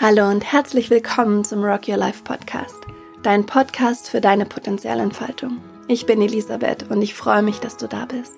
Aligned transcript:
Hallo 0.00 0.28
und 0.28 0.44
herzlich 0.44 0.90
willkommen 0.90 1.42
zum 1.42 1.64
Rock 1.64 1.88
Your 1.88 1.96
Life 1.96 2.22
Podcast, 2.22 2.76
dein 3.24 3.46
Podcast 3.46 4.08
für 4.08 4.20
deine 4.20 4.46
Potenzialentfaltung. 4.46 5.58
Ich 5.88 6.06
bin 6.06 6.22
Elisabeth 6.22 6.88
und 6.88 7.02
ich 7.02 7.14
freue 7.14 7.42
mich, 7.42 7.58
dass 7.58 7.76
du 7.78 7.88
da 7.88 8.04
bist. 8.04 8.34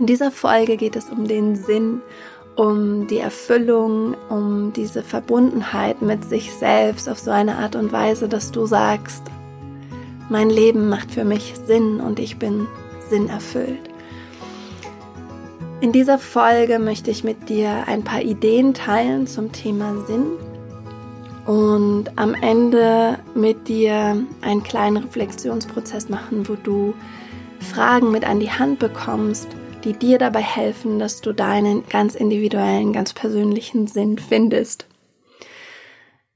In 0.00 0.06
dieser 0.06 0.32
Folge 0.32 0.76
geht 0.76 0.96
es 0.96 1.08
um 1.08 1.28
den 1.28 1.54
Sinn, 1.54 2.00
um 2.56 3.06
die 3.06 3.18
Erfüllung, 3.18 4.16
um 4.28 4.72
diese 4.72 5.04
Verbundenheit 5.04 6.02
mit 6.02 6.24
sich 6.24 6.52
selbst 6.52 7.08
auf 7.08 7.20
so 7.20 7.30
eine 7.30 7.58
Art 7.58 7.76
und 7.76 7.92
Weise, 7.92 8.28
dass 8.28 8.50
du 8.50 8.66
sagst, 8.66 9.22
mein 10.28 10.50
Leben 10.50 10.88
macht 10.88 11.12
für 11.12 11.24
mich 11.24 11.54
Sinn 11.64 12.00
und 12.00 12.18
ich 12.18 12.40
bin 12.40 12.66
sinnerfüllt. 13.08 13.88
In 15.80 15.92
dieser 15.92 16.18
Folge 16.18 16.80
möchte 16.80 17.12
ich 17.12 17.22
mit 17.22 17.48
dir 17.48 17.84
ein 17.86 18.02
paar 18.02 18.22
Ideen 18.22 18.74
teilen 18.74 19.28
zum 19.28 19.52
Thema 19.52 19.94
Sinn 20.08 20.38
und 21.46 22.10
am 22.16 22.34
Ende 22.34 23.18
mit 23.34 23.68
dir 23.68 24.24
einen 24.40 24.62
kleinen 24.62 24.98
Reflexionsprozess 24.98 26.08
machen, 26.08 26.48
wo 26.48 26.54
du 26.54 26.94
Fragen 27.60 28.10
mit 28.10 28.24
an 28.24 28.40
die 28.40 28.50
Hand 28.50 28.78
bekommst, 28.78 29.48
die 29.84 29.92
dir 29.92 30.18
dabei 30.18 30.42
helfen, 30.42 30.98
dass 30.98 31.20
du 31.20 31.32
deinen 31.32 31.86
ganz 31.88 32.14
individuellen, 32.14 32.92
ganz 32.92 33.12
persönlichen 33.12 33.86
Sinn 33.86 34.18
findest. 34.18 34.86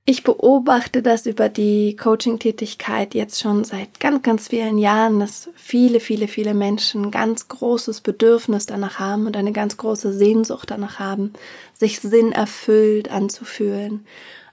Ich 0.09 0.23
beobachte 0.23 1.03
das 1.03 1.27
über 1.27 1.49
die 1.49 1.97
Coaching-Tätigkeit 1.97 3.13
jetzt 3.15 3.41
schon 3.41 3.65
seit 3.65 3.99
ganz, 3.99 4.23
ganz 4.23 4.49
vielen 4.49 4.79
Jahren, 4.79 5.19
dass 5.19 5.51
viele, 5.57 5.99
viele, 5.99 6.29
viele 6.29 6.55
Menschen 6.55 7.11
ganz 7.11 7.49
großes 7.49 8.03
Bedürfnis 8.03 8.67
danach 8.67 9.01
haben 9.01 9.27
und 9.27 9.37
eine 9.37 9.51
ganz 9.51 9.77
große 9.77 10.13
Sehnsucht 10.13 10.71
danach 10.71 11.01
haben, 11.01 11.33
sich 11.75 11.99
sinnerfüllt 11.99 13.11
anzufühlen 13.11 14.07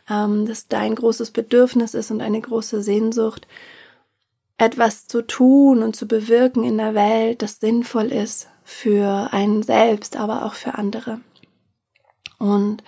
ähm, 0.10 0.46
dass 0.46 0.68
dein 0.68 0.96
großes 0.96 1.32
Bedürfnis 1.32 1.94
ist 1.94 2.12
und 2.12 2.22
eine 2.22 2.42
große 2.42 2.82
Sehnsucht, 2.82 3.48
etwas 4.58 5.08
zu 5.08 5.22
tun 5.22 5.84
und 5.84 5.96
zu 5.96 6.08
bewirken 6.08 6.64
in 6.64 6.78
der 6.78 6.94
Welt, 6.94 7.42
das 7.42 7.60
sinnvoll 7.60 8.12
ist 8.12 8.48
für 8.64 9.30
einen 9.32 9.64
selbst, 9.64 10.16
aber 10.16 10.46
auch 10.46 10.54
für 10.54 10.76
andere. 10.76 11.20
Und 12.40 12.84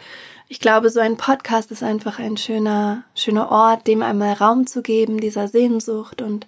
ich 0.47 0.59
glaube, 0.59 0.89
so 0.89 0.99
ein 0.99 1.17
Podcast 1.17 1.71
ist 1.71 1.83
einfach 1.83 2.19
ein 2.19 2.37
schöner, 2.37 3.03
schöner 3.15 3.51
Ort, 3.51 3.87
dem 3.87 4.03
einmal 4.03 4.33
Raum 4.33 4.67
zu 4.67 4.81
geben, 4.81 5.19
dieser 5.19 5.47
Sehnsucht 5.47 6.21
und 6.21 6.47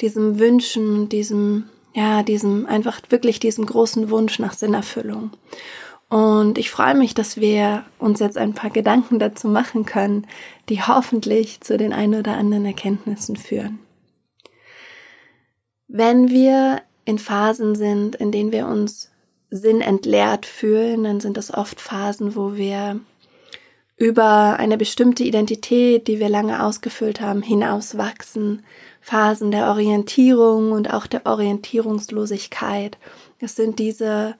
diesem 0.00 0.38
Wünschen, 0.38 1.08
diesem, 1.08 1.68
ja, 1.92 2.22
diesem, 2.22 2.66
einfach 2.66 3.00
wirklich 3.08 3.40
diesem 3.40 3.66
großen 3.66 4.10
Wunsch 4.10 4.38
nach 4.38 4.52
Sinnerfüllung. 4.52 5.32
Und 6.08 6.56
ich 6.56 6.70
freue 6.70 6.94
mich, 6.94 7.14
dass 7.14 7.36
wir 7.36 7.84
uns 7.98 8.20
jetzt 8.20 8.38
ein 8.38 8.54
paar 8.54 8.70
Gedanken 8.70 9.18
dazu 9.18 9.48
machen 9.48 9.84
können, 9.84 10.26
die 10.68 10.82
hoffentlich 10.82 11.60
zu 11.60 11.76
den 11.76 11.92
ein 11.92 12.14
oder 12.14 12.36
anderen 12.36 12.64
Erkenntnissen 12.64 13.36
führen. 13.36 13.80
Wenn 15.88 16.30
wir 16.30 16.82
in 17.04 17.18
Phasen 17.18 17.74
sind, 17.74 18.16
in 18.16 18.30
denen 18.30 18.52
wir 18.52 18.66
uns 18.66 19.10
sinnentleert 19.50 20.46
fühlen, 20.46 21.04
dann 21.04 21.20
sind 21.20 21.36
das 21.36 21.52
oft 21.52 21.80
Phasen, 21.80 22.36
wo 22.36 22.54
wir 22.54 23.00
über 23.96 24.56
eine 24.58 24.76
bestimmte 24.76 25.24
Identität, 25.24 26.06
die 26.06 26.20
wir 26.20 26.28
lange 26.28 26.62
ausgefüllt 26.62 27.20
haben, 27.20 27.42
hinauswachsen, 27.42 28.64
Phasen 29.00 29.50
der 29.50 29.68
Orientierung 29.68 30.72
und 30.72 30.92
auch 30.92 31.06
der 31.06 31.24
Orientierungslosigkeit. 31.24 32.98
Es 33.38 33.56
sind 33.56 33.78
diese 33.78 34.34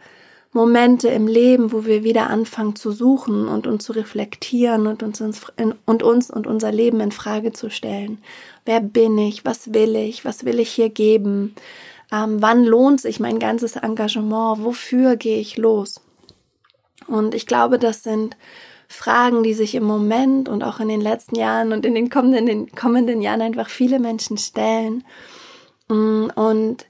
Momente 0.57 1.09
im 1.09 1.29
Leben, 1.29 1.71
wo 1.71 1.85
wir 1.85 2.03
wieder 2.03 2.31
anfangen 2.31 2.77
zu 2.77 2.91
suchen 2.91 3.47
und 3.47 3.67
uns 3.67 3.85
zu 3.85 3.93
reflektieren 3.93 4.87
und 4.87 5.03
uns, 5.03 5.21
und 5.21 6.03
uns 6.03 6.31
und 6.31 6.47
unser 6.47 6.73
Leben 6.73 6.99
in 7.01 7.13
Frage 7.13 7.53
zu 7.53 7.71
stellen. 7.71 8.19
Wer 8.65 8.81
bin 8.81 9.19
ich? 9.19 9.45
Was 9.45 9.75
will 9.75 9.95
ich? 9.95 10.25
Was 10.25 10.47
will 10.47 10.59
ich 10.59 10.71
hier 10.71 10.89
geben? 10.89 11.55
Ähm, 12.11 12.41
wann 12.41 12.65
lohnt 12.65 13.03
sich 13.03 13.21
mein 13.21 13.39
ganzes 13.39 13.77
Engagement? 13.77 14.65
Wofür 14.65 15.17
gehe 15.17 15.39
ich 15.39 15.59
los? 15.59 16.01
Und 17.07 17.35
ich 17.35 17.47
glaube, 17.47 17.79
das 17.79 18.03
sind 18.03 18.35
Fragen, 18.89 19.43
die 19.43 19.55
sich 19.55 19.75
im 19.75 19.85
Moment 19.85 20.49
und 20.49 20.65
auch 20.65 20.81
in 20.81 20.89
den 20.89 21.03
letzten 21.03 21.37
Jahren 21.37 21.75
und 21.75 21.85
in 21.85 21.95
den 21.95 22.09
kommenden, 22.09 22.49
in 22.49 22.67
den 22.67 22.75
kommenden 22.75 23.21
Jahren 23.21 23.43
einfach 23.43 23.69
viele 23.69 23.99
Menschen 23.99 24.39
stellen. 24.39 25.05
Mm, 25.89 26.29
und 26.35 26.87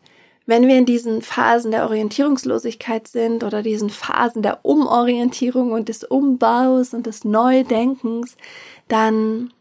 wenn 0.46 0.68
wir 0.68 0.78
in 0.78 0.86
diesen 0.86 1.22
Phasen 1.22 1.72
der 1.72 1.84
Orientierungslosigkeit 1.84 3.08
sind 3.08 3.42
oder 3.42 3.62
diesen 3.62 3.90
Phasen 3.90 4.42
der 4.42 4.60
Umorientierung 4.64 5.72
und 5.72 5.88
des 5.88 6.04
Umbaus 6.04 6.94
und 6.94 7.06
des 7.06 7.24
Neudenkens, 7.24 8.36
dann 8.86 9.52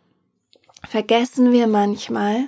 vergessen 0.87 1.51
wir 1.51 1.65
manchmal, 1.65 2.47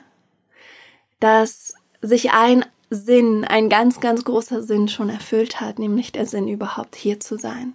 dass 1.19 1.73
sich 2.01 2.31
ein 2.31 2.63
Sinn, 2.91 3.43
ein 3.43 3.69
ganz, 3.69 3.99
ganz 3.99 4.23
großer 4.23 4.61
Sinn 4.61 4.87
schon 4.87 5.09
erfüllt 5.09 5.59
hat, 5.59 5.79
nämlich 5.79 6.11
der 6.11 6.27
Sinn 6.27 6.47
überhaupt 6.47 6.95
hier 6.95 7.19
zu 7.19 7.37
sein. 7.37 7.73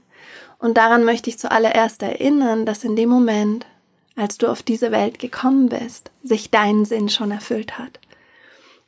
Und 0.58 0.76
daran 0.76 1.04
möchte 1.04 1.28
ich 1.28 1.40
zuallererst 1.40 2.02
erinnern, 2.02 2.64
dass 2.64 2.84
in 2.84 2.94
dem 2.94 3.08
Moment, 3.08 3.66
als 4.14 4.38
du 4.38 4.46
auf 4.46 4.62
diese 4.62 4.92
Welt 4.92 5.18
gekommen 5.18 5.68
bist, 5.68 6.12
sich 6.22 6.50
dein 6.50 6.84
Sinn 6.84 7.08
schon 7.08 7.32
erfüllt 7.32 7.78
hat. 7.78 7.98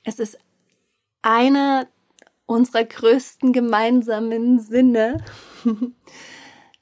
Es 0.05 0.21
ist 0.21 0.39
einer 1.25 1.87
unserer 2.47 2.85
größten 2.85 3.53
gemeinsamen 3.53 4.61
Sinne, 4.61 5.25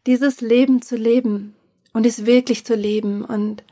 dieses 0.06 0.40
Leben 0.40 0.82
zu 0.82 0.96
leben 0.96 1.54
und 1.92 2.04
es 2.04 2.26
wirklich 2.26 2.66
zu 2.66 2.74
leben 2.74 3.24
und, 3.24 3.62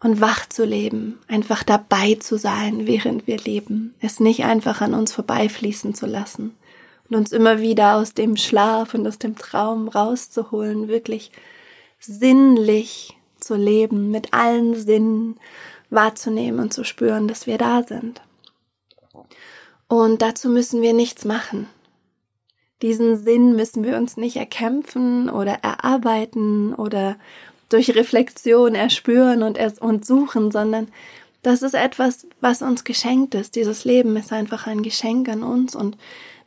und 0.00 0.20
wach 0.20 0.48
zu 0.48 0.64
leben, 0.64 1.20
einfach 1.28 1.62
dabei 1.62 2.16
zu 2.16 2.36
sein, 2.36 2.86
während 2.86 3.28
wir 3.28 3.38
leben, 3.38 3.94
es 4.00 4.18
nicht 4.18 4.44
einfach 4.44 4.80
an 4.80 4.94
uns 4.94 5.12
vorbeifließen 5.12 5.94
zu 5.94 6.06
lassen 6.06 6.56
und 7.08 7.16
uns 7.16 7.30
immer 7.30 7.60
wieder 7.60 7.94
aus 7.94 8.14
dem 8.14 8.36
Schlaf 8.36 8.94
und 8.94 9.06
aus 9.06 9.18
dem 9.18 9.36
Traum 9.36 9.86
rauszuholen, 9.86 10.88
wirklich 10.88 11.30
sinnlich 12.00 13.16
zu 13.38 13.54
leben, 13.54 14.10
mit 14.10 14.34
allen 14.34 14.74
Sinnen 14.74 15.38
wahrzunehmen 15.90 16.58
und 16.58 16.72
zu 16.72 16.82
spüren, 16.82 17.28
dass 17.28 17.46
wir 17.46 17.56
da 17.56 17.84
sind. 17.84 18.20
Und 19.88 20.22
dazu 20.22 20.50
müssen 20.50 20.82
wir 20.82 20.92
nichts 20.92 21.24
machen. 21.24 21.66
Diesen 22.82 23.16
Sinn 23.16 23.56
müssen 23.56 23.82
wir 23.82 23.96
uns 23.96 24.16
nicht 24.16 24.36
erkämpfen 24.36 25.28
oder 25.28 25.54
erarbeiten 25.62 26.74
oder 26.74 27.16
durch 27.68 27.94
Reflexion 27.94 28.74
erspüren 28.74 29.42
und 29.42 29.58
es 29.58 29.78
und 29.78 30.06
suchen, 30.06 30.50
sondern 30.50 30.88
das 31.42 31.62
ist 31.62 31.74
etwas, 31.74 32.26
was 32.40 32.62
uns 32.62 32.84
geschenkt 32.84 33.34
ist. 33.34 33.56
Dieses 33.56 33.84
Leben 33.84 34.16
ist 34.16 34.32
einfach 34.32 34.66
ein 34.66 34.82
Geschenk 34.82 35.28
an 35.28 35.42
uns 35.42 35.74
und 35.74 35.96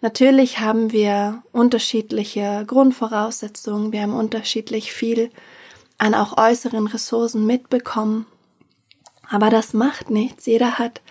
natürlich 0.02 0.60
haben 0.60 0.92
wir 0.92 1.44
unterschiedliche 1.52 2.64
Grundvoraussetzungen, 2.66 3.92
wir 3.92 4.02
haben 4.02 4.14
unterschiedlich 4.14 4.94
viel 4.94 5.32
an 5.98 6.16
auch 6.16 6.38
äußeren 6.38 6.88
Ressourcen 6.88 7.46
mitbekommen. 7.46 8.26
Aber 9.30 9.50
das 9.50 9.74
macht 9.74 10.10
nichts. 10.10 10.46
Jeder 10.46 10.80
hat 10.80 11.02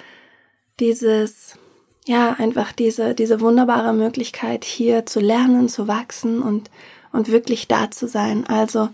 dieses 0.80 1.54
ja, 2.10 2.32
einfach 2.32 2.72
diese, 2.72 3.14
diese 3.14 3.40
wunderbare 3.40 3.92
Möglichkeit, 3.92 4.64
hier 4.64 5.06
zu 5.06 5.20
lernen, 5.20 5.68
zu 5.68 5.86
wachsen 5.86 6.42
und, 6.42 6.68
und 7.12 7.30
wirklich 7.30 7.68
da 7.68 7.88
zu 7.92 8.08
sein. 8.08 8.44
Also, 8.48 8.88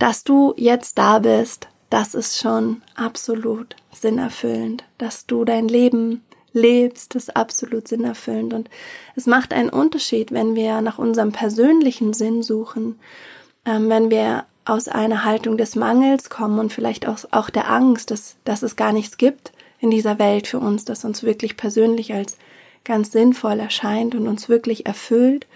dass 0.00 0.24
du 0.24 0.54
jetzt 0.56 0.98
da 0.98 1.20
bist, 1.20 1.68
das 1.88 2.16
ist 2.16 2.36
schon 2.36 2.82
absolut 2.96 3.76
sinnerfüllend. 3.92 4.82
Dass 4.98 5.24
du 5.24 5.44
dein 5.44 5.68
Leben 5.68 6.24
lebst, 6.52 7.14
ist 7.14 7.36
absolut 7.36 7.86
sinnerfüllend. 7.86 8.52
Und 8.52 8.68
es 9.14 9.26
macht 9.26 9.52
einen 9.52 9.70
Unterschied, 9.70 10.32
wenn 10.32 10.56
wir 10.56 10.80
nach 10.80 10.98
unserem 10.98 11.30
persönlichen 11.30 12.12
Sinn 12.12 12.42
suchen, 12.42 12.98
ähm, 13.66 13.88
wenn 13.88 14.10
wir 14.10 14.46
aus 14.64 14.88
einer 14.88 15.24
Haltung 15.24 15.58
des 15.58 15.76
Mangels 15.76 16.28
kommen 16.28 16.58
und 16.58 16.72
vielleicht 16.72 17.06
auch, 17.06 17.18
auch 17.30 17.50
der 17.50 17.70
Angst, 17.70 18.10
dass, 18.10 18.34
dass 18.44 18.64
es 18.64 18.74
gar 18.74 18.92
nichts 18.92 19.16
gibt, 19.16 19.52
in 19.80 19.90
dieser 19.90 20.18
Welt 20.18 20.46
für 20.46 20.58
uns, 20.58 20.84
das 20.84 21.04
uns 21.04 21.22
wirklich 21.22 21.56
persönlich 21.56 22.12
als 22.12 22.36
ganz 22.84 23.12
sinnvoll 23.12 23.60
erscheint 23.60 24.14
und 24.14 24.26
uns 24.26 24.48
wirklich 24.48 24.86
erfüllt, 24.86 25.46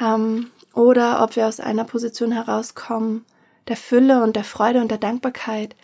ähm, 0.00 0.50
oder 0.74 1.22
ob 1.22 1.36
wir 1.36 1.46
aus 1.46 1.60
einer 1.60 1.84
Position 1.84 2.32
herauskommen 2.32 3.24
der 3.68 3.76
Fülle 3.76 4.22
und 4.22 4.36
der 4.36 4.44
Freude 4.44 4.80
und 4.80 4.90
der 4.90 4.98
Dankbarkeit 4.98 5.76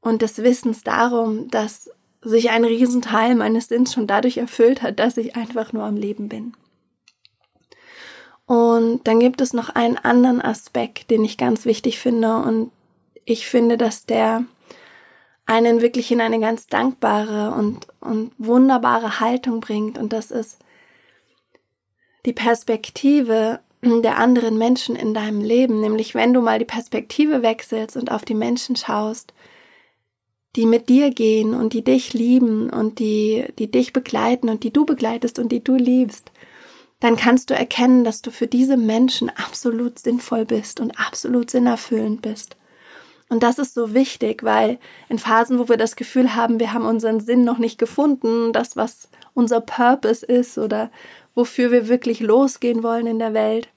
und 0.00 0.22
des 0.22 0.38
Wissens 0.42 0.82
darum, 0.84 1.48
dass 1.50 1.90
sich 2.20 2.50
ein 2.50 2.64
Riesenteil 2.64 3.34
meines 3.34 3.68
Sinns 3.68 3.92
schon 3.92 4.06
dadurch 4.06 4.38
erfüllt 4.38 4.82
hat, 4.82 4.98
dass 4.98 5.16
ich 5.16 5.36
einfach 5.36 5.72
nur 5.72 5.84
am 5.84 5.96
Leben 5.96 6.28
bin. 6.28 6.54
Und 8.46 9.06
dann 9.06 9.20
gibt 9.20 9.40
es 9.40 9.52
noch 9.52 9.68
einen 9.68 9.98
anderen 9.98 10.40
Aspekt, 10.40 11.10
den 11.10 11.24
ich 11.24 11.36
ganz 11.36 11.64
wichtig 11.64 11.98
finde 11.98 12.36
und 12.36 12.70
ich 13.24 13.46
finde, 13.46 13.76
dass 13.76 14.06
der 14.06 14.44
einen 15.48 15.80
wirklich 15.80 16.12
in 16.12 16.20
eine 16.20 16.38
ganz 16.38 16.66
dankbare 16.66 17.52
und, 17.52 17.88
und 18.00 18.32
wunderbare 18.36 19.18
Haltung 19.18 19.60
bringt. 19.60 19.96
Und 19.96 20.12
das 20.12 20.30
ist 20.30 20.58
die 22.26 22.34
Perspektive, 22.34 23.60
der 23.82 24.18
anderen 24.18 24.58
Menschen 24.58 24.94
in 24.94 25.14
deinem 25.14 25.40
Leben, 25.40 25.80
nämlich 25.80 26.14
wenn 26.14 26.34
du 26.34 26.42
mal 26.42 26.58
die 26.58 26.66
Perspektive 26.66 27.42
wechselst 27.42 27.96
und 27.96 28.12
auf 28.12 28.26
die 28.26 28.34
Menschen 28.34 28.76
schaust, 28.76 29.32
die 30.54 30.66
mit 30.66 30.90
dir 30.90 31.10
gehen 31.10 31.54
und 31.54 31.72
die 31.72 31.82
dich 31.82 32.12
lieben 32.12 32.68
und 32.68 32.98
die, 32.98 33.46
die 33.58 33.70
dich 33.70 33.94
begleiten 33.94 34.50
und 34.50 34.64
die 34.64 34.72
du 34.72 34.84
begleitest 34.84 35.38
und 35.38 35.50
die 35.50 35.64
du 35.64 35.76
liebst, 35.76 36.30
dann 37.00 37.16
kannst 37.16 37.48
du 37.48 37.54
erkennen, 37.54 38.04
dass 38.04 38.20
du 38.20 38.30
für 38.30 38.48
diese 38.48 38.76
Menschen 38.76 39.30
absolut 39.30 39.98
sinnvoll 39.98 40.44
bist 40.44 40.78
und 40.78 41.00
absolut 41.00 41.50
sinnerfüllend 41.50 42.20
bist. 42.20 42.57
Und 43.28 43.42
das 43.42 43.58
ist 43.58 43.74
so 43.74 43.92
wichtig, 43.92 44.42
weil 44.42 44.78
in 45.08 45.18
Phasen, 45.18 45.58
wo 45.58 45.68
wir 45.68 45.76
das 45.76 45.96
Gefühl 45.96 46.34
haben, 46.34 46.60
wir 46.60 46.72
haben 46.72 46.86
unseren 46.86 47.20
Sinn 47.20 47.44
noch 47.44 47.58
nicht 47.58 47.78
gefunden, 47.78 48.52
das, 48.52 48.76
was 48.76 49.08
unser 49.34 49.60
Purpose 49.60 50.24
ist 50.24 50.56
oder 50.56 50.90
wofür 51.34 51.70
wir 51.70 51.88
wirklich 51.88 52.20
losgehen 52.20 52.82
wollen 52.82 53.06
in 53.06 53.18
der 53.18 53.34
Welt, 53.34 53.68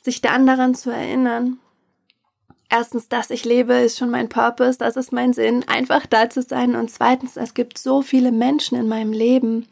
sich 0.00 0.20
dann 0.20 0.46
daran 0.46 0.74
zu 0.74 0.90
erinnern, 0.90 1.58
erstens, 2.70 3.08
dass 3.08 3.30
ich 3.30 3.44
lebe, 3.44 3.74
ist 3.74 3.98
schon 3.98 4.10
mein 4.10 4.28
Purpose, 4.28 4.78
das 4.78 4.96
ist 4.96 5.12
mein 5.12 5.32
Sinn, 5.32 5.64
einfach 5.68 6.06
da 6.06 6.30
zu 6.30 6.42
sein. 6.42 6.74
Und 6.74 6.90
zweitens, 6.90 7.36
es 7.36 7.54
gibt 7.54 7.78
so 7.78 8.02
viele 8.02 8.32
Menschen 8.32 8.78
in 8.78 8.88
meinem 8.88 9.12
Leben, 9.12 9.66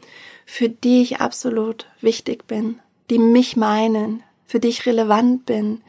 für 0.45 0.69
die 0.69 1.03
ich 1.03 1.21
absolut 1.21 1.87
wichtig 2.01 2.47
bin, 2.47 2.81
die 3.11 3.19
mich 3.19 3.57
meinen, 3.57 4.23
für 4.47 4.61
die 4.61 4.69
ich 4.69 4.87
relevant 4.87 5.47
bin, 5.47 5.83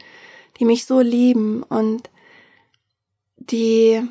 die 0.58 0.64
mich 0.64 0.84
so 0.84 1.00
lieben 1.00 1.62
und 1.62 2.10
die, 3.40 4.06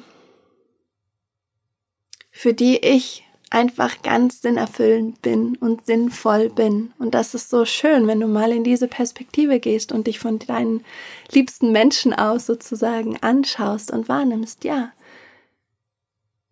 für 2.31 2.53
die 2.53 2.77
ich 2.77 3.23
einfach 3.49 4.01
ganz 4.03 4.41
sinnerfüllend 4.41 5.21
bin 5.21 5.55
und 5.57 5.85
sinnvoll 5.85 6.49
bin. 6.49 6.93
Und 6.99 7.15
das 7.15 7.33
ist 7.33 7.49
so 7.49 7.65
schön, 7.65 8.05
wenn 8.05 8.19
du 8.19 8.27
mal 8.27 8.51
in 8.51 8.63
diese 8.63 8.87
Perspektive 8.87 9.59
gehst 9.59 9.91
und 9.91 10.07
dich 10.07 10.19
von 10.19 10.37
deinen 10.39 10.83
liebsten 11.31 11.71
Menschen 11.71 12.13
aus 12.13 12.45
sozusagen 12.45 13.17
anschaust 13.21 13.91
und 13.91 14.07
wahrnimmst, 14.07 14.63
ja, 14.63 14.91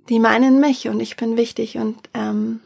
die 0.10 0.20
meinen 0.20 0.60
mich 0.60 0.88
und 0.88 1.00
ich 1.00 1.18
bin 1.18 1.38
wichtig. 1.38 1.78
Und 1.78 1.98
ähm, 2.14 2.62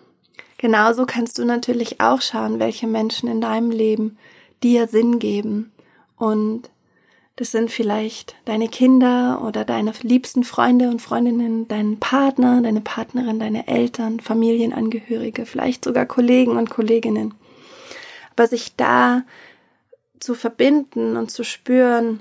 genauso 0.57 1.05
kannst 1.05 1.37
du 1.37 1.45
natürlich 1.45 1.99
auch 1.99 2.21
schauen, 2.21 2.59
welche 2.59 2.87
Menschen 2.87 3.27
in 3.27 3.41
deinem 3.41 3.71
Leben 3.71 4.17
dir 4.63 4.87
Sinn 4.87 5.19
geben 5.19 5.71
und 6.17 6.69
das 7.41 7.49
sind 7.49 7.71
vielleicht 7.71 8.35
deine 8.45 8.67
Kinder 8.67 9.41
oder 9.43 9.65
deine 9.65 9.93
liebsten 10.03 10.43
Freunde 10.43 10.89
und 10.89 11.01
Freundinnen, 11.01 11.67
dein 11.67 11.99
Partner, 11.99 12.61
deine 12.61 12.81
Partnerin, 12.81 13.39
deine 13.39 13.67
Eltern, 13.67 14.19
Familienangehörige, 14.19 15.47
vielleicht 15.47 15.83
sogar 15.83 16.05
Kollegen 16.05 16.55
und 16.55 16.69
Kolleginnen. 16.69 17.33
Aber 18.35 18.45
sich 18.45 18.75
da 18.75 19.23
zu 20.19 20.35
verbinden 20.35 21.17
und 21.17 21.31
zu 21.31 21.43
spüren, 21.43 22.19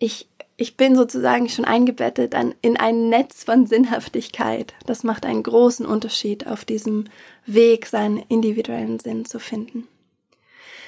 ich, 0.00 0.26
ich 0.56 0.76
bin 0.76 0.96
sozusagen 0.96 1.48
schon 1.48 1.64
eingebettet 1.64 2.34
an, 2.34 2.56
in 2.60 2.76
ein 2.76 3.10
Netz 3.10 3.44
von 3.44 3.66
Sinnhaftigkeit. 3.66 4.74
Das 4.84 5.04
macht 5.04 5.26
einen 5.26 5.44
großen 5.44 5.86
Unterschied 5.86 6.44
auf 6.48 6.64
diesem 6.64 7.04
Weg, 7.46 7.86
seinen 7.86 8.18
individuellen 8.28 8.98
Sinn 8.98 9.26
zu 9.26 9.38
finden. 9.38 9.86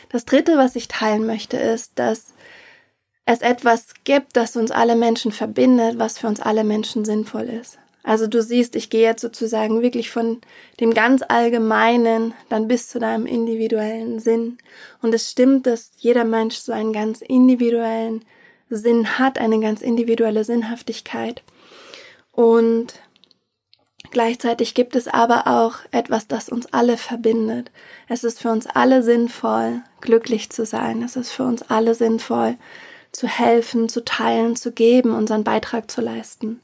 Das 0.09 0.25
dritte, 0.25 0.57
was 0.57 0.75
ich 0.75 0.89
teilen 0.89 1.25
möchte, 1.25 1.57
ist, 1.57 1.93
dass 1.95 2.35
es 3.33 3.41
etwas 3.43 3.89
gibt, 4.05 4.37
das 4.37 4.57
uns 4.57 4.71
alle 4.71 4.97
Menschen 4.97 5.33
verbindet, 5.33 5.99
was 5.99 6.19
für 6.19 6.27
uns 6.27 6.41
alle 6.41 6.65
Menschen 6.65 7.05
sinnvoll 7.05 7.45
ist. 7.45 7.79
Also 8.03 8.27
du 8.27 8.43
siehst, 8.43 8.77
ich 8.77 8.89
gehe 8.89 9.03
jetzt 9.03 9.21
sozusagen 9.21 9.83
wirklich 9.83 10.11
von 10.11 10.41
dem 10.81 10.95
ganz 10.95 11.23
allgemeinen 11.29 12.35
dann 12.49 12.67
bis 12.67 12.89
zu 12.89 12.99
deinem 12.99 13.27
individuellen 13.27 14.21
Sinn. 14.21 14.59
Und 15.03 15.15
es 15.15 15.31
stimmt, 15.31 15.67
dass 15.67 15.93
jeder 15.99 16.25
Mensch 16.25 16.57
so 16.57 16.73
einen 16.73 16.93
ganz 16.93 17.21
individuellen 17.21 18.25
Sinn 18.71 19.19
hat, 19.19 19.39
eine 19.39 19.61
ganz 19.61 19.83
individuelle 19.83 20.45
Sinnhaftigkeit. 20.45 21.43
Und 22.33 22.95
gleichzeitig 24.11 24.75
gibt 24.75 24.97
es 24.97 25.09
aber 25.09 25.47
auch 25.47 25.77
etwas, 25.91 26.27
das 26.27 26.49
uns 26.49 26.73
alle 26.73 26.97
verbindet. 26.97 27.71
Es 28.09 28.25
ist 28.25 28.41
für 28.41 28.51
uns 28.51 28.67
alle 28.67 29.03
sinnvoll, 29.03 29.83
glücklich 30.01 30.49
zu 30.51 30.65
sein. 30.65 31.03
Es 31.03 31.17
ist 31.17 31.33
für 31.33 31.45
uns 31.45 31.63
alle 31.63 31.95
sinnvoll, 31.95 32.57
zu 33.13 33.27
helfen, 33.27 33.89
zu 33.89 34.05
teilen, 34.05 34.57
zu 34.57 34.73
geben, 34.73 35.15
unseren 35.15 35.45
Beitrag 35.45 35.91
zu 35.91 36.01
leisten. 36.01 36.61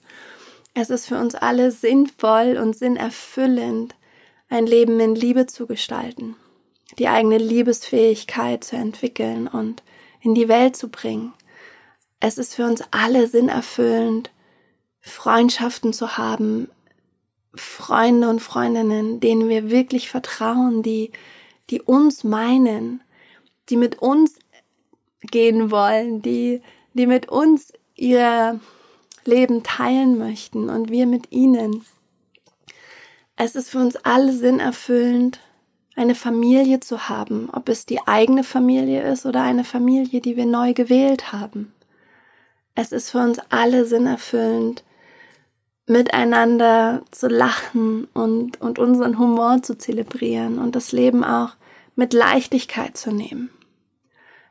Es 0.74 0.90
ist 0.90 1.06
für 1.06 1.18
uns 1.18 1.34
alle 1.34 1.70
sinnvoll 1.70 2.58
und 2.60 2.76
sinnerfüllend, 2.76 3.94
ein 4.48 4.66
Leben 4.66 5.00
in 5.00 5.14
Liebe 5.14 5.46
zu 5.46 5.66
gestalten, 5.66 6.36
die 6.98 7.08
eigene 7.08 7.38
Liebesfähigkeit 7.38 8.62
zu 8.62 8.76
entwickeln 8.76 9.48
und 9.48 9.82
in 10.20 10.34
die 10.34 10.48
Welt 10.48 10.76
zu 10.76 10.88
bringen. 10.88 11.32
Es 12.20 12.38
ist 12.38 12.54
für 12.54 12.64
uns 12.64 12.82
alle 12.90 13.26
sinnerfüllend, 13.26 14.30
Freundschaften 15.00 15.92
zu 15.92 16.16
haben, 16.16 16.68
Freunde 17.54 18.28
und 18.28 18.40
Freundinnen, 18.40 19.20
denen 19.20 19.48
wir 19.48 19.70
wirklich 19.70 20.10
vertrauen, 20.10 20.82
die, 20.82 21.12
die 21.70 21.80
uns 21.80 22.24
meinen, 22.24 23.02
die 23.68 23.76
mit 23.76 24.00
uns 24.00 24.38
gehen 25.26 25.70
wollen, 25.70 26.22
die, 26.22 26.62
die 26.94 27.06
mit 27.06 27.28
uns 27.28 27.72
ihr 27.94 28.60
Leben 29.24 29.62
teilen 29.62 30.18
möchten 30.18 30.68
und 30.70 30.90
wir 30.90 31.06
mit 31.06 31.32
ihnen. 31.32 31.84
Es 33.36 33.54
ist 33.54 33.70
für 33.70 33.78
uns 33.78 33.96
alle 33.96 34.32
sinnerfüllend, 34.32 35.40
eine 35.96 36.14
Familie 36.14 36.80
zu 36.80 37.08
haben, 37.08 37.48
ob 37.52 37.68
es 37.68 37.86
die 37.86 38.06
eigene 38.06 38.44
Familie 38.44 39.02
ist 39.10 39.24
oder 39.24 39.42
eine 39.42 39.64
Familie, 39.64 40.20
die 40.20 40.36
wir 40.36 40.46
neu 40.46 40.74
gewählt 40.74 41.32
haben. 41.32 41.72
Es 42.74 42.92
ist 42.92 43.10
für 43.10 43.18
uns 43.18 43.38
alle 43.48 43.86
sinnerfüllend, 43.86 44.84
miteinander 45.86 47.02
zu 47.10 47.28
lachen 47.28 48.08
und, 48.12 48.60
und 48.60 48.78
unseren 48.78 49.18
Humor 49.18 49.62
zu 49.62 49.78
zelebrieren 49.78 50.58
und 50.58 50.76
das 50.76 50.92
Leben 50.92 51.24
auch 51.24 51.56
mit 51.94 52.12
Leichtigkeit 52.12 52.96
zu 52.96 53.12
nehmen. 53.12 53.50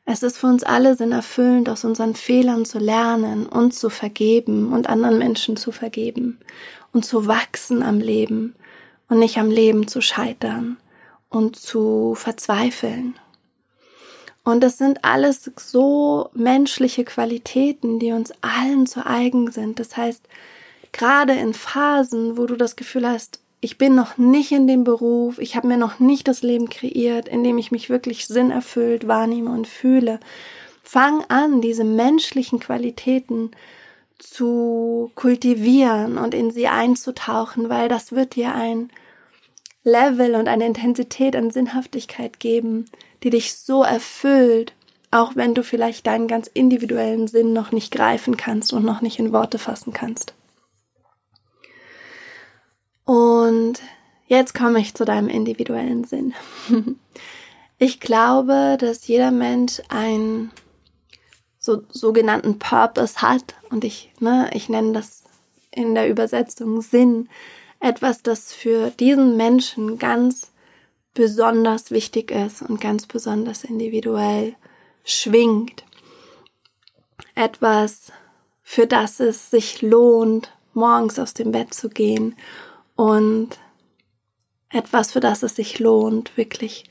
Es 0.06 0.22
ist 0.22 0.38
für 0.38 0.48
uns 0.48 0.64
alle 0.64 0.96
sinnerfüllend, 0.96 1.68
aus 1.68 1.84
unseren 1.84 2.14
Fehlern 2.14 2.64
zu 2.64 2.78
lernen, 2.78 3.48
uns 3.48 3.80
zu 3.80 3.90
vergeben 3.90 4.72
und 4.72 4.88
anderen 4.88 5.18
Menschen 5.18 5.58
zu 5.58 5.72
vergeben 5.72 6.40
und 6.94 7.06
zu 7.06 7.26
wachsen 7.26 7.82
am 7.82 8.00
Leben 8.00 8.56
und 9.10 9.18
nicht 9.18 9.38
am 9.38 9.50
Leben 9.50 9.88
zu 9.88 10.02
scheitern 10.02 10.78
und 11.30 11.56
zu 11.56 12.14
verzweifeln. 12.16 13.16
Und 14.44 14.62
das 14.62 14.78
sind 14.78 15.04
alles 15.04 15.52
so 15.56 16.30
menschliche 16.34 17.04
Qualitäten, 17.04 17.98
die 17.98 18.12
uns 18.12 18.32
allen 18.42 18.86
zu 18.86 19.04
eigen 19.04 19.52
sind. 19.52 19.80
Das 19.80 19.98
heißt, 19.98 20.28
gerade 20.92 21.34
in 21.34 21.56
Phasen, 21.56 22.38
wo 22.38 22.46
du 22.46 22.56
das 22.56 22.76
Gefühl 22.76 23.10
hast, 23.10 23.40
ich 23.66 23.80
bin 23.80 23.96
noch 23.96 24.20
nicht 24.20 24.52
in 24.52 24.68
dem 24.68 24.84
Beruf, 24.84 25.40
ich 25.40 25.56
habe 25.56 25.68
mir 25.68 25.78
noch 25.78 25.98
nicht 25.98 26.28
das 26.28 26.44
Leben 26.44 26.70
kreiert, 26.70 27.28
in 27.28 27.44
dem 27.44 27.58
ich 27.58 27.72
mich 27.72 27.90
wirklich 27.90 28.28
sinnerfüllt 28.28 29.08
wahrnehme 29.08 29.50
und 29.50 29.68
fühle. 29.68 30.20
Fang 30.84 31.24
an, 31.30 31.62
diese 31.62 31.84
menschlichen 31.84 32.60
Qualitäten 32.60 33.50
zu 34.20 35.10
kultivieren 35.16 36.20
und 36.20 36.36
in 36.36 36.52
sie 36.52 36.68
einzutauchen, 36.68 37.68
weil 37.68 37.90
das 37.90 38.12
wird 38.12 38.36
dir 38.36 38.54
ein 38.54 38.92
Level 39.84 40.36
und 40.36 40.48
eine 40.48 40.68
Intensität 40.68 41.36
an 41.36 41.50
Sinnhaftigkeit 41.50 42.40
geben, 42.40 42.86
die 43.24 43.32
dich 43.32 43.56
so 43.56 43.82
erfüllt, 43.82 44.74
auch 45.10 45.36
wenn 45.36 45.56
du 45.56 45.64
vielleicht 45.64 46.06
deinen 46.06 46.28
ganz 46.28 46.46
individuellen 46.54 47.28
Sinn 47.28 47.52
noch 47.52 47.72
nicht 47.72 47.92
greifen 47.92 48.38
kannst 48.38 48.74
und 48.74 48.86
noch 48.86 49.02
nicht 49.02 49.18
in 49.18 49.34
Worte 49.34 49.58
fassen 49.58 49.92
kannst. 49.92 50.36
Und 53.06 53.82
jetzt 54.28 54.54
komme 54.54 54.80
ich 54.80 54.96
zu 54.96 55.06
deinem 55.06 55.30
individuellen 55.30 56.04
Sinn. 56.04 56.34
Ich 57.78 58.00
glaube, 58.00 58.78
dass 58.80 59.06
jeder 59.06 59.32
Mensch 59.32 59.82
einen 59.90 60.52
so, 61.60 61.84
sogenannten 61.90 62.58
Purpose 62.58 63.22
hat 63.22 63.56
und 63.70 63.84
ich, 63.84 64.14
ne, 64.22 64.50
ich 64.54 64.70
nenne 64.70 64.94
das 64.94 65.24
in 65.72 65.94
der 65.94 66.10
Übersetzung 66.10 66.82
Sinn, 66.82 67.28
etwas, 67.82 68.24
das 68.24 68.54
für 68.54 68.92
diesen 68.92 69.36
Menschen 69.36 70.00
ganz 70.00 70.54
besonders 71.14 71.92
wichtig 71.92 72.32
ist 72.32 72.62
und 72.62 72.80
ganz 72.80 73.08
besonders 73.08 73.66
individuell 73.66 74.56
schwingt. 75.04 75.84
Etwas, 77.36 78.14
für 78.64 78.88
das 78.88 79.20
es 79.20 79.52
sich 79.52 79.82
lohnt, 79.82 80.50
morgens 80.74 81.20
aus 81.20 81.34
dem 81.34 81.52
Bett 81.52 81.74
zu 81.74 81.90
gehen 81.90 82.38
und 82.96 83.50
etwas, 84.70 85.12
für 85.12 85.20
das 85.20 85.44
es 85.44 85.56
sich 85.56 85.80
lohnt, 85.80 86.36
wirklich 86.38 86.86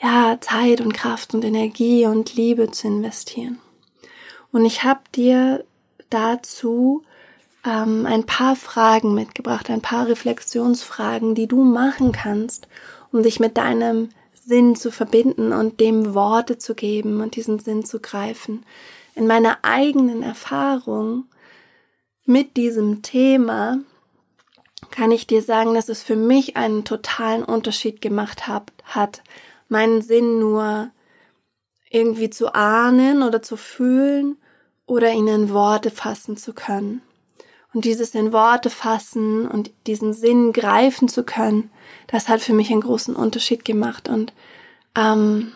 ja, 0.00 0.38
Zeit 0.40 0.80
und 0.80 0.94
Kraft 0.94 1.34
und 1.34 1.44
Energie 1.44 2.06
und 2.06 2.34
Liebe 2.34 2.70
zu 2.70 2.86
investieren. 2.86 3.58
Und 4.52 4.64
ich 4.64 4.84
habe 4.84 5.00
dir 5.14 5.64
dazu 6.10 7.02
ähm, 7.64 8.06
ein 8.06 8.24
paar 8.24 8.56
Fragen 8.56 9.14
mitgebracht, 9.14 9.70
ein 9.70 9.82
paar 9.82 10.06
Reflexionsfragen, 10.08 11.34
die 11.34 11.48
du 11.48 11.64
machen 11.64 12.12
kannst, 12.12 12.68
um 13.12 13.22
dich 13.22 13.40
mit 13.40 13.56
deinem 13.56 14.10
Sinn 14.32 14.76
zu 14.76 14.90
verbinden 14.90 15.52
und 15.52 15.80
dem 15.80 16.14
Worte 16.14 16.58
zu 16.58 16.74
geben 16.74 17.20
und 17.20 17.36
diesen 17.36 17.58
Sinn 17.58 17.84
zu 17.84 18.00
greifen. 18.00 18.64
In 19.14 19.26
meiner 19.26 19.58
eigenen 19.62 20.22
Erfahrung 20.22 21.24
mit 22.24 22.56
diesem 22.56 23.02
Thema 23.02 23.80
kann 24.90 25.10
ich 25.10 25.26
dir 25.26 25.42
sagen, 25.42 25.74
dass 25.74 25.88
es 25.88 26.02
für 26.02 26.16
mich 26.16 26.56
einen 26.56 26.84
totalen 26.84 27.44
Unterschied 27.44 28.00
gemacht 28.00 28.46
hat, 28.46 29.22
meinen 29.68 30.02
Sinn 30.02 30.38
nur 30.38 30.90
irgendwie 31.90 32.30
zu 32.30 32.54
ahnen 32.54 33.22
oder 33.22 33.42
zu 33.42 33.56
fühlen 33.56 34.36
oder 34.86 35.12
ihn 35.12 35.26
in 35.26 35.50
Worte 35.50 35.90
fassen 35.90 36.36
zu 36.36 36.52
können. 36.52 37.02
Und 37.74 37.84
dieses 37.84 38.14
in 38.14 38.32
Worte 38.32 38.70
fassen 38.70 39.46
und 39.46 39.70
diesen 39.86 40.14
Sinn 40.14 40.52
greifen 40.52 41.08
zu 41.08 41.22
können, 41.22 41.70
das 42.06 42.28
hat 42.28 42.40
für 42.40 42.54
mich 42.54 42.70
einen 42.70 42.80
großen 42.80 43.14
Unterschied 43.14 43.64
gemacht 43.64 44.08
und 44.08 44.32
ähm, 44.96 45.52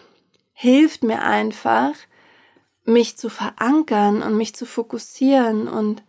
hilft 0.53 1.03
mir 1.03 1.23
einfach, 1.23 1.93
mich 2.85 3.17
zu 3.17 3.29
verankern 3.29 4.23
und 4.23 4.37
mich 4.37 4.55
zu 4.55 4.67
fokussieren 4.67 5.69
und 5.69 6.03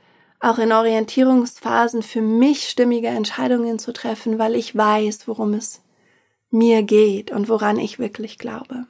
auch 0.44 0.58
in 0.58 0.74
Orientierungsphasen 0.74 2.04
für 2.04 2.22
mich 2.22 2.68
stimmige 2.68 3.08
Entscheidungen 3.08 3.80
zu 3.80 3.94
treffen, 3.94 4.40
weil 4.40 4.56
ich 4.56 4.76
weiß, 4.76 5.28
worum 5.28 5.54
es 5.54 5.82
mir 6.52 6.84
geht 6.84 7.32
und 7.32 7.48
woran 7.48 7.80
ich 7.80 7.98
wirklich 7.98 8.38
glaube. 8.38 8.86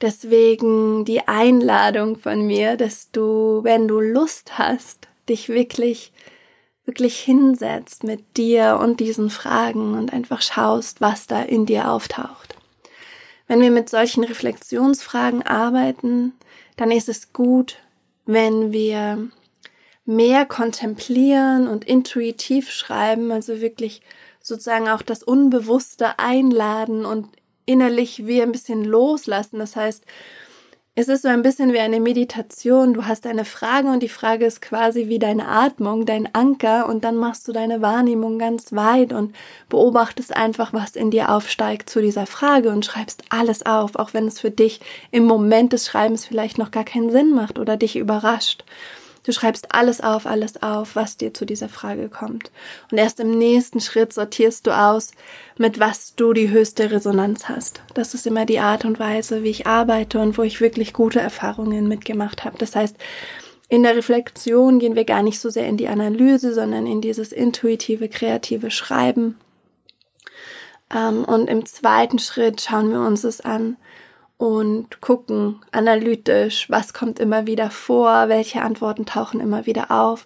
Deswegen 0.00 1.04
die 1.04 1.26
Einladung 1.26 2.16
von 2.16 2.46
mir, 2.46 2.76
dass 2.76 3.10
du, 3.10 3.64
wenn 3.64 3.88
du 3.88 3.98
Lust 3.98 4.58
hast, 4.58 5.08
dich 5.28 5.48
wirklich, 5.48 6.12
wirklich 6.84 7.18
hinsetzt 7.18 8.04
mit 8.04 8.36
dir 8.36 8.78
und 8.80 9.00
diesen 9.00 9.28
Fragen 9.28 9.98
und 9.98 10.12
einfach 10.12 10.40
schaust, 10.40 11.00
was 11.00 11.26
da 11.26 11.42
in 11.42 11.66
dir 11.66 11.90
auftaucht. 11.90 12.54
Wenn 13.48 13.60
wir 13.60 13.72
mit 13.72 13.88
solchen 13.88 14.22
Reflexionsfragen 14.22 15.42
arbeiten, 15.42 16.34
dann 16.76 16.92
ist 16.92 17.08
es 17.08 17.32
gut, 17.32 17.78
wenn 18.24 18.70
wir 18.70 19.30
mehr 20.08 20.46
kontemplieren 20.46 21.68
und 21.68 21.84
intuitiv 21.84 22.70
schreiben, 22.70 23.30
also 23.30 23.60
wirklich 23.60 24.00
sozusagen 24.40 24.88
auch 24.88 25.02
das 25.02 25.22
Unbewusste 25.22 26.18
einladen 26.18 27.04
und 27.04 27.28
innerlich 27.66 28.26
wie 28.26 28.40
ein 28.40 28.50
bisschen 28.50 28.84
loslassen. 28.84 29.58
Das 29.58 29.76
heißt, 29.76 30.04
es 30.94 31.08
ist 31.08 31.22
so 31.22 31.28
ein 31.28 31.42
bisschen 31.42 31.74
wie 31.74 31.78
eine 31.78 32.00
Meditation. 32.00 32.94
Du 32.94 33.04
hast 33.04 33.26
eine 33.26 33.44
Frage 33.44 33.88
und 33.88 34.02
die 34.02 34.08
Frage 34.08 34.46
ist 34.46 34.62
quasi 34.62 35.08
wie 35.08 35.18
deine 35.18 35.46
Atmung, 35.46 36.06
dein 36.06 36.34
Anker 36.34 36.88
und 36.88 37.04
dann 37.04 37.16
machst 37.16 37.46
du 37.46 37.52
deine 37.52 37.82
Wahrnehmung 37.82 38.38
ganz 38.38 38.72
weit 38.72 39.12
und 39.12 39.36
beobachtest 39.68 40.34
einfach, 40.34 40.72
was 40.72 40.96
in 40.96 41.10
dir 41.10 41.28
aufsteigt 41.28 41.90
zu 41.90 42.00
dieser 42.00 42.24
Frage 42.24 42.70
und 42.70 42.86
schreibst 42.86 43.24
alles 43.28 43.66
auf, 43.66 43.96
auch 43.96 44.14
wenn 44.14 44.26
es 44.26 44.40
für 44.40 44.50
dich 44.50 44.80
im 45.10 45.26
Moment 45.26 45.74
des 45.74 45.86
Schreibens 45.86 46.24
vielleicht 46.24 46.56
noch 46.56 46.70
gar 46.70 46.84
keinen 46.84 47.10
Sinn 47.10 47.34
macht 47.34 47.58
oder 47.58 47.76
dich 47.76 47.96
überrascht. 47.96 48.64
Du 49.28 49.34
schreibst 49.34 49.74
alles 49.74 50.00
auf, 50.00 50.24
alles 50.24 50.62
auf, 50.62 50.96
was 50.96 51.18
dir 51.18 51.34
zu 51.34 51.44
dieser 51.44 51.68
Frage 51.68 52.08
kommt. 52.08 52.50
Und 52.90 52.96
erst 52.96 53.20
im 53.20 53.36
nächsten 53.36 53.78
Schritt 53.78 54.14
sortierst 54.14 54.66
du 54.66 54.70
aus, 54.70 55.10
mit 55.58 55.78
was 55.78 56.14
du 56.14 56.32
die 56.32 56.48
höchste 56.48 56.90
Resonanz 56.90 57.46
hast. 57.46 57.82
Das 57.92 58.14
ist 58.14 58.26
immer 58.26 58.46
die 58.46 58.58
Art 58.58 58.86
und 58.86 58.98
Weise, 58.98 59.42
wie 59.42 59.50
ich 59.50 59.66
arbeite 59.66 60.18
und 60.20 60.38
wo 60.38 60.44
ich 60.44 60.62
wirklich 60.62 60.94
gute 60.94 61.20
Erfahrungen 61.20 61.88
mitgemacht 61.88 62.46
habe. 62.46 62.56
Das 62.56 62.74
heißt, 62.74 62.96
in 63.68 63.82
der 63.82 63.96
Reflexion 63.96 64.78
gehen 64.78 64.96
wir 64.96 65.04
gar 65.04 65.22
nicht 65.22 65.40
so 65.40 65.50
sehr 65.50 65.66
in 65.66 65.76
die 65.76 65.88
Analyse, 65.88 66.54
sondern 66.54 66.86
in 66.86 67.02
dieses 67.02 67.30
intuitive, 67.30 68.08
kreative 68.08 68.70
Schreiben. 68.70 69.38
Ähm, 70.90 71.26
und 71.26 71.50
im 71.50 71.66
zweiten 71.66 72.18
Schritt 72.18 72.62
schauen 72.62 72.90
wir 72.90 73.02
uns 73.02 73.24
es 73.24 73.42
an, 73.42 73.76
und 74.38 75.00
gucken 75.00 75.56
analytisch, 75.72 76.70
was 76.70 76.94
kommt 76.94 77.18
immer 77.18 77.46
wieder 77.46 77.70
vor, 77.70 78.28
welche 78.28 78.62
Antworten 78.62 79.04
tauchen 79.04 79.40
immer 79.40 79.66
wieder 79.66 79.90
auf. 79.90 80.24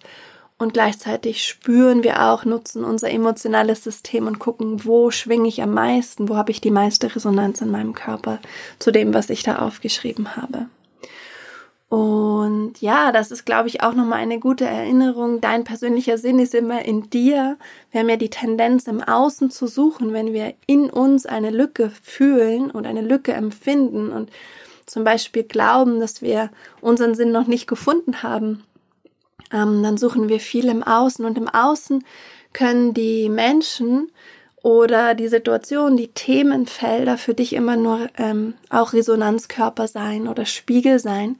Und 0.59 0.73
gleichzeitig 0.73 1.43
spüren 1.43 2.03
wir 2.03 2.23
auch, 2.23 2.45
nutzen 2.45 2.85
unser 2.85 3.09
emotionales 3.09 3.83
System 3.83 4.27
und 4.27 4.39
gucken, 4.39 4.85
wo 4.85 5.09
schwinge 5.11 5.49
ich 5.49 5.61
am 5.61 5.73
meisten, 5.73 6.29
wo 6.29 6.37
habe 6.37 6.51
ich 6.51 6.61
die 6.61 6.71
meiste 6.71 7.13
Resonanz 7.13 7.59
in 7.59 7.71
meinem 7.71 7.93
Körper 7.93 8.39
zu 8.79 8.91
dem, 8.91 9.13
was 9.13 9.31
ich 9.31 9.43
da 9.43 9.57
aufgeschrieben 9.57 10.37
habe. 10.37 10.67
Und 11.93 12.81
ja, 12.81 13.11
das 13.11 13.29
ist, 13.29 13.45
glaube 13.45 13.67
ich, 13.67 13.83
auch 13.83 13.93
nochmal 13.93 14.17
eine 14.17 14.39
gute 14.39 14.65
Erinnerung. 14.65 15.41
Dein 15.41 15.63
persönlicher 15.63 16.17
Sinn 16.17 16.39
ist 16.39 16.55
immer 16.55 16.83
in 16.83 17.11
dir. 17.11 17.55
Wir 17.91 17.99
haben 17.99 18.09
ja 18.09 18.15
die 18.15 18.31
Tendenz, 18.31 18.87
im 18.87 18.99
Außen 18.99 19.51
zu 19.51 19.67
suchen, 19.67 20.11
wenn 20.11 20.33
wir 20.33 20.55
in 20.65 20.89
uns 20.89 21.27
eine 21.27 21.51
Lücke 21.51 21.91
fühlen 22.01 22.71
und 22.71 22.87
eine 22.87 23.01
Lücke 23.01 23.33
empfinden 23.33 24.11
und 24.11 24.31
zum 24.87 25.03
Beispiel 25.03 25.43
glauben, 25.43 25.99
dass 25.99 26.23
wir 26.23 26.49
unseren 26.81 27.13
Sinn 27.13 27.31
noch 27.31 27.45
nicht 27.45 27.67
gefunden 27.67 28.23
haben. 28.23 28.63
Ähm, 29.51 29.83
dann 29.83 29.97
suchen 29.99 30.29
wir 30.29 30.39
viel 30.39 30.69
im 30.69 30.81
Außen 30.81 31.23
und 31.25 31.37
im 31.37 31.47
Außen 31.47 32.03
können 32.53 32.95
die 32.95 33.29
Menschen 33.29 34.09
oder 34.63 35.13
die 35.13 35.27
Situation, 35.27 35.95
die 35.95 36.07
Themenfelder 36.07 37.19
für 37.19 37.35
dich 37.35 37.53
immer 37.53 37.75
nur 37.75 38.09
ähm, 38.17 38.55
auch 38.71 38.93
Resonanzkörper 38.93 39.87
sein 39.87 40.27
oder 40.27 40.47
Spiegel 40.47 40.97
sein 40.97 41.35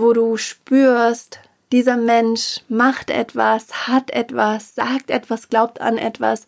wo 0.00 0.12
du 0.12 0.36
spürst, 0.36 1.40
dieser 1.72 1.96
Mensch 1.96 2.60
macht 2.68 3.10
etwas, 3.10 3.86
hat 3.86 4.10
etwas, 4.10 4.74
sagt 4.74 5.10
etwas, 5.10 5.48
glaubt 5.48 5.80
an 5.80 5.98
etwas, 5.98 6.46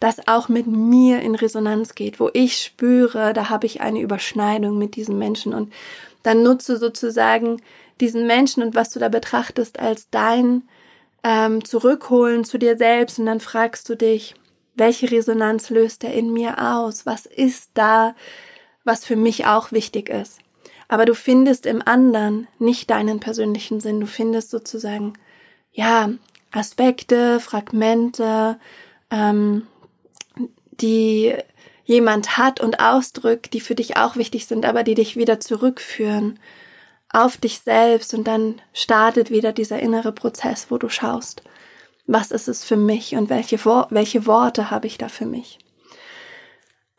das 0.00 0.28
auch 0.28 0.48
mit 0.48 0.66
mir 0.66 1.20
in 1.20 1.34
Resonanz 1.34 1.94
geht, 1.94 2.20
wo 2.20 2.30
ich 2.32 2.58
spüre, 2.58 3.32
da 3.32 3.48
habe 3.48 3.66
ich 3.66 3.80
eine 3.80 4.00
Überschneidung 4.00 4.78
mit 4.78 4.96
diesem 4.96 5.18
Menschen 5.18 5.54
und 5.54 5.72
dann 6.22 6.42
nutze 6.42 6.76
sozusagen 6.76 7.60
diesen 8.00 8.26
Menschen 8.26 8.62
und 8.62 8.74
was 8.74 8.90
du 8.90 9.00
da 9.00 9.08
betrachtest 9.08 9.78
als 9.78 10.08
dein 10.10 10.62
ähm, 11.24 11.64
Zurückholen 11.64 12.44
zu 12.44 12.58
dir 12.58 12.76
selbst 12.76 13.18
und 13.18 13.26
dann 13.26 13.40
fragst 13.40 13.88
du 13.88 13.96
dich, 13.96 14.34
welche 14.74 15.10
Resonanz 15.10 15.70
löst 15.70 16.04
er 16.04 16.14
in 16.14 16.32
mir 16.32 16.58
aus? 16.58 17.04
Was 17.04 17.26
ist 17.26 17.70
da, 17.74 18.14
was 18.84 19.04
für 19.04 19.16
mich 19.16 19.46
auch 19.46 19.72
wichtig 19.72 20.08
ist? 20.08 20.38
Aber 20.88 21.04
du 21.04 21.14
findest 21.14 21.66
im 21.66 21.82
anderen 21.86 22.48
nicht 22.58 22.90
deinen 22.90 23.20
persönlichen 23.20 23.80
Sinn. 23.80 24.00
Du 24.00 24.06
findest 24.06 24.50
sozusagen, 24.50 25.12
ja, 25.72 26.10
Aspekte, 26.50 27.40
Fragmente, 27.40 28.58
ähm, 29.10 29.66
die 30.80 31.34
jemand 31.84 32.36
hat 32.38 32.60
und 32.60 32.80
ausdrückt, 32.80 33.52
die 33.52 33.60
für 33.60 33.74
dich 33.74 33.96
auch 33.96 34.16
wichtig 34.16 34.46
sind, 34.46 34.64
aber 34.64 34.82
die 34.82 34.94
dich 34.94 35.16
wieder 35.16 35.40
zurückführen 35.40 36.38
auf 37.10 37.38
dich 37.38 37.60
selbst 37.60 38.12
und 38.12 38.26
dann 38.26 38.60
startet 38.74 39.30
wieder 39.30 39.52
dieser 39.52 39.80
innere 39.80 40.12
Prozess, 40.12 40.66
wo 40.70 40.76
du 40.76 40.88
schaust, 40.88 41.42
was 42.06 42.30
ist 42.30 42.48
es 42.48 42.64
für 42.64 42.76
mich 42.76 43.16
und 43.16 43.30
welche, 43.30 43.58
welche 43.90 44.26
Worte 44.26 44.70
habe 44.70 44.86
ich 44.86 44.98
da 44.98 45.08
für 45.08 45.26
mich. 45.26 45.58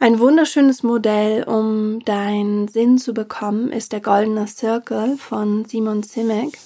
Ein 0.01 0.19
wunderschönes 0.19 0.81
Modell, 0.81 1.43
um 1.43 1.99
deinen 2.05 2.69
Sinn 2.69 2.97
zu 2.97 3.13
bekommen, 3.13 3.69
ist 3.69 3.91
der 3.91 3.99
Goldene 3.99 4.47
Circle 4.47 5.17
von 5.17 5.65
Simon 5.65 6.03
Simek. 6.03 6.57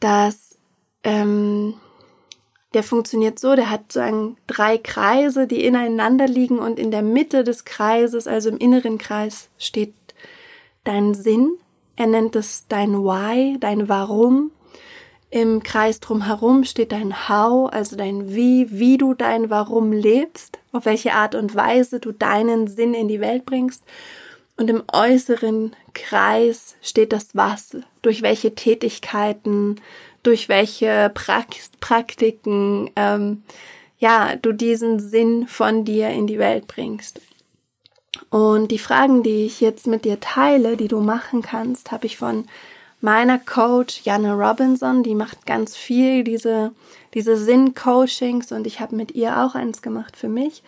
Das, 0.00 0.58
ähm, 1.04 1.74
der 2.74 2.82
funktioniert 2.82 3.38
so, 3.38 3.54
der 3.54 3.70
hat 3.70 3.92
sozusagen 3.92 4.36
drei 4.48 4.76
Kreise, 4.76 5.46
die 5.46 5.64
ineinander 5.64 6.26
liegen 6.26 6.58
und 6.58 6.80
in 6.80 6.90
der 6.90 7.02
Mitte 7.02 7.44
des 7.44 7.64
Kreises, 7.64 8.26
also 8.26 8.48
im 8.48 8.58
inneren 8.58 8.98
Kreis, 8.98 9.48
steht 9.56 9.94
dein 10.82 11.14
Sinn. 11.14 11.58
Er 11.94 12.08
nennt 12.08 12.34
es 12.34 12.66
dein 12.66 13.04
Why, 13.04 13.56
dein 13.60 13.88
Warum. 13.88 14.50
Im 15.30 15.62
Kreis 15.62 16.00
drumherum 16.00 16.64
steht 16.64 16.90
dein 16.90 17.28
How, 17.28 17.72
also 17.72 17.94
dein 17.94 18.34
Wie, 18.34 18.66
wie 18.70 18.98
du 18.98 19.14
dein 19.14 19.48
Warum 19.48 19.92
lebst, 19.92 20.58
auf 20.72 20.86
welche 20.86 21.12
Art 21.12 21.36
und 21.36 21.54
Weise 21.54 22.00
du 22.00 22.10
deinen 22.10 22.66
Sinn 22.66 22.94
in 22.94 23.06
die 23.06 23.20
Welt 23.20 23.46
bringst. 23.46 23.84
Und 24.56 24.68
im 24.68 24.82
äußeren 24.92 25.76
Kreis 25.94 26.74
steht 26.82 27.12
das 27.12 27.36
Was, 27.36 27.76
durch 28.02 28.22
welche 28.22 28.56
Tätigkeiten, 28.56 29.80
durch 30.24 30.48
welche 30.48 31.12
Praktiken, 31.14 32.90
ähm, 32.96 33.44
ja, 33.98 34.34
du 34.34 34.52
diesen 34.52 34.98
Sinn 34.98 35.46
von 35.46 35.84
dir 35.84 36.08
in 36.08 36.26
die 36.26 36.40
Welt 36.40 36.66
bringst. 36.66 37.20
Und 38.30 38.72
die 38.72 38.78
Fragen, 38.78 39.22
die 39.22 39.46
ich 39.46 39.60
jetzt 39.60 39.86
mit 39.86 40.04
dir 40.04 40.18
teile, 40.18 40.76
die 40.76 40.88
du 40.88 41.00
machen 41.00 41.40
kannst, 41.40 41.92
habe 41.92 42.06
ich 42.06 42.16
von 42.16 42.46
meiner 43.00 43.38
Coach 43.38 44.02
Janne 44.04 44.34
Robinson, 44.34 45.02
die 45.02 45.14
macht 45.14 45.46
ganz 45.46 45.76
viel 45.76 46.24
diese, 46.24 46.72
diese 47.14 47.36
Sinn-Coachings 47.36 48.52
und 48.52 48.66
ich 48.66 48.80
habe 48.80 48.96
mit 48.96 49.12
ihr 49.12 49.38
auch 49.38 49.54
eins 49.54 49.82
gemacht 49.82 50.16
für 50.16 50.28
mich. 50.28 50.62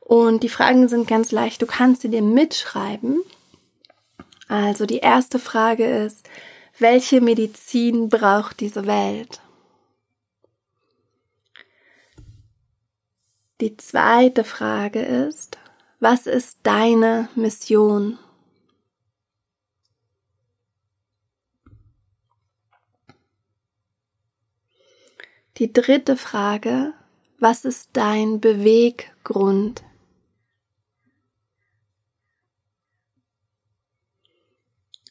Und 0.00 0.42
die 0.42 0.48
Fragen 0.48 0.88
sind 0.88 1.08
ganz 1.08 1.32
leicht. 1.32 1.62
Du 1.62 1.66
kannst 1.66 2.02
sie 2.02 2.10
dir 2.10 2.22
mitschreiben. 2.22 3.20
Also 4.48 4.86
die 4.86 4.98
erste 4.98 5.38
Frage 5.38 5.86
ist, 5.86 6.28
welche 6.78 7.20
Medizin 7.20 8.08
braucht 8.08 8.60
diese 8.60 8.86
Welt? 8.86 9.40
Die 13.60 13.76
zweite 13.76 14.44
Frage 14.44 15.00
ist, 15.00 15.56
Was 16.04 16.26
ist 16.26 16.58
deine 16.64 17.30
Mission? 17.34 18.18
Die 25.58 25.72
dritte 25.72 26.16
Frage, 26.16 26.94
was 27.38 27.64
ist 27.64 27.90
dein 27.92 28.40
Beweggrund? 28.40 29.84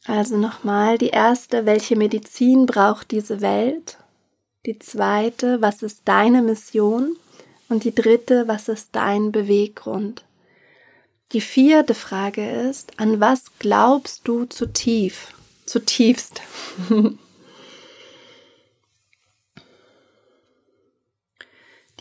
Also 0.04 0.36
nochmal, 0.36 0.98
die 0.98 1.12
erste, 1.12 1.66
welche 1.66 1.96
Medizin 1.96 2.66
braucht 2.66 3.12
diese 3.12 3.40
Welt? 3.40 4.00
Die 4.66 4.78
zweite, 4.80 5.62
was 5.62 5.82
ist 5.82 6.02
deine 6.10 6.42
Mission? 6.42 7.16
Und 7.70 7.86
die 7.86 7.96
dritte, 7.96 8.46
was 8.50 8.68
ist 8.68 8.90
dein 8.98 9.32
Beweggrund? 9.32 10.26
Die 11.32 11.40
vierte 11.40 11.94
Frage 11.94 12.68
ist, 12.68 13.00
an 13.00 13.22
was 13.22 13.46
glaubst 13.60 14.28
du 14.28 14.44
zu 14.44 14.66
tief, 14.66 15.34
zutiefst? 15.66 16.42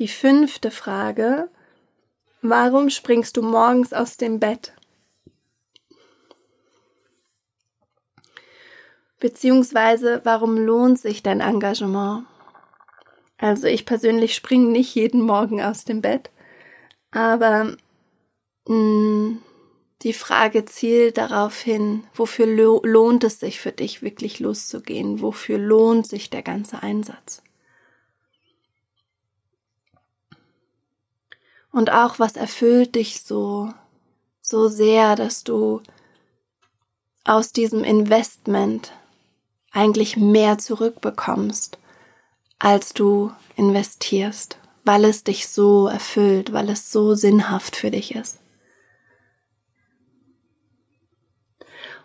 die 0.03 0.09
fünfte 0.09 0.73
Frage, 0.73 1.49
warum 2.41 2.91
springst 2.91 3.37
du 3.37 3.43
morgens 3.43 3.93
aus 3.93 4.17
dem 4.17 4.41
Bett? 4.41 4.73
Beziehungsweise, 9.21 10.21
warum 10.25 10.57
lohnt 10.57 10.99
sich 10.99 11.23
dein 11.23 11.39
Engagement? 11.39 12.27
Also 13.39 13.69
ich 13.69 13.87
persönlich 13.87 14.35
springe 14.35 14.73
nicht 14.73 14.93
jeden 14.97 15.21
Morgen 15.21 15.63
aus 15.63 15.85
dem 15.85 16.01
Bett, 16.03 16.31
aber 17.13 17.77
mh, 18.67 18.75
mm, 18.75 19.43
die 20.03 20.15
Frage 20.15 20.65
zielt 20.65 21.17
darauf 21.17 21.61
hin, 21.61 22.03
wofür 22.13 22.47
lo 22.47 22.81
lohnt 22.83 23.23
es 23.23 23.39
sich 23.39 23.61
für 23.61 23.71
dich 23.71 24.03
wirklich 24.03 24.41
loszugehen? 24.41 25.21
Wofür 25.23 25.59
lohnt 25.59 26.09
sich 26.09 26.29
der 26.29 26.43
ganze 26.43 26.83
Einsatz? 26.83 27.41
Und 31.73 31.91
auch 31.91 32.19
was 32.19 32.37
erfüllt 32.37 32.95
dich 32.95 33.23
so, 33.23 33.73
so 34.41 34.69
sehr, 34.69 35.17
dass 35.17 35.43
du 35.43 35.81
aus 37.25 37.53
diesem 37.53 37.83
Investment 37.83 38.93
eigentlich 39.73 40.17
mehr 40.17 40.59
zurückbekommst, 40.59 41.79
als 42.59 42.93
du 42.93 43.33
investierst, 43.57 44.59
weil 44.85 45.05
es 45.05 45.25
dich 45.25 45.49
so 45.49 45.87
erfüllt, 45.89 46.53
weil 46.53 46.69
es 46.69 46.93
so 46.93 47.15
sinnhaft 47.15 47.77
für 47.77 47.91
dich 47.91 48.15
ist. 48.15 48.39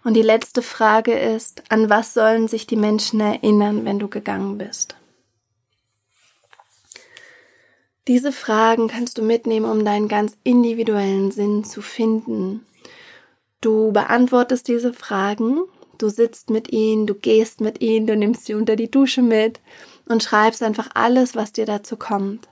Und 0.03 0.13
die 0.13 0.21
letzte 0.21 0.61
Frage 0.61 1.19
ist, 1.19 1.63
an 1.69 1.89
was 1.89 2.13
sollen 2.13 2.47
sich 2.47 2.65
die 2.65 2.77
Menschen 2.77 3.19
erinnern, 3.19 3.83
wenn 3.83 3.99
du 3.99 4.07
gegangen 4.07 4.57
bist? 4.57 4.96
Diese 8.07 8.31
Fragen 8.31 8.87
kannst 8.87 9.17
du 9.17 9.21
mitnehmen, 9.21 9.69
um 9.69 9.83
deinen 9.83 10.07
ganz 10.07 10.37
individuellen 10.43 11.31
Sinn 11.31 11.63
zu 11.63 11.81
finden. 11.81 12.65
Du 13.59 13.91
beantwortest 13.91 14.67
diese 14.67 14.93
Fragen 14.93 15.61
Du 15.97 16.09
sitzt 16.09 16.49
mit 16.49 16.71
ihnen, 16.71 17.07
du 17.07 17.15
gehst 17.15 17.59
mit 17.59 17.81
ihnen, 17.81 18.05
du 18.05 18.15
nimmst 18.15 18.45
sie 18.45 18.53
unter 18.53 18.75
die 18.75 18.91
Dusche 18.91 19.21
mit 19.21 19.59
und 20.07 20.21
schreibst 20.21 20.61
einfach 20.61 20.89
alles, 20.93 21.35
was 21.35 21.53
dir 21.53 21.65
dazu 21.65 21.97
kommt. 21.97 22.47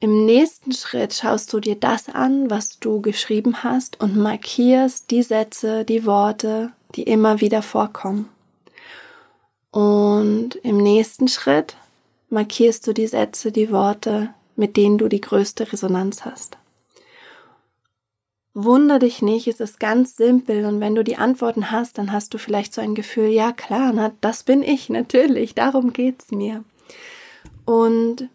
Im 0.00 0.24
nächsten 0.24 0.72
Schritt 0.72 1.12
schaust 1.14 1.52
du 1.52 1.58
dir 1.58 1.74
das 1.74 2.08
an, 2.08 2.50
was 2.50 2.78
du 2.78 3.00
geschrieben 3.00 3.64
hast 3.64 4.00
und 4.00 4.16
markierst 4.16 5.10
die 5.10 5.24
Sätze, 5.24 5.84
die 5.84 6.06
Worte, 6.06 6.72
die 6.94 7.02
immer 7.02 7.40
wieder 7.40 7.62
vorkommen. 7.62 8.28
Und 9.72 10.54
im 10.62 10.76
nächsten 10.76 11.26
Schritt 11.26 11.76
markierst 12.30 12.86
du 12.86 12.92
die 12.92 13.08
Sätze, 13.08 13.50
die 13.50 13.72
Worte, 13.72 14.32
mit 14.58 14.76
denen 14.76 14.98
du 14.98 15.08
die 15.08 15.20
größte 15.20 15.72
Resonanz 15.72 16.24
hast. 16.24 16.58
Wunder 18.54 18.98
dich 18.98 19.22
nicht, 19.22 19.46
es 19.46 19.60
ist 19.60 19.78
ganz 19.78 20.16
simpel 20.16 20.64
und 20.64 20.80
wenn 20.80 20.96
du 20.96 21.04
die 21.04 21.16
Antworten 21.16 21.70
hast, 21.70 21.96
dann 21.96 22.10
hast 22.10 22.34
du 22.34 22.38
vielleicht 22.38 22.74
so 22.74 22.80
ein 22.80 22.96
Gefühl, 22.96 23.28
ja 23.28 23.52
klar, 23.52 23.92
na, 23.94 24.12
das 24.20 24.42
bin 24.42 24.64
ich, 24.64 24.88
natürlich, 24.88 25.54
darum 25.54 25.92
geht's 25.92 26.32
mir. 26.32 26.64
Und 27.64 28.28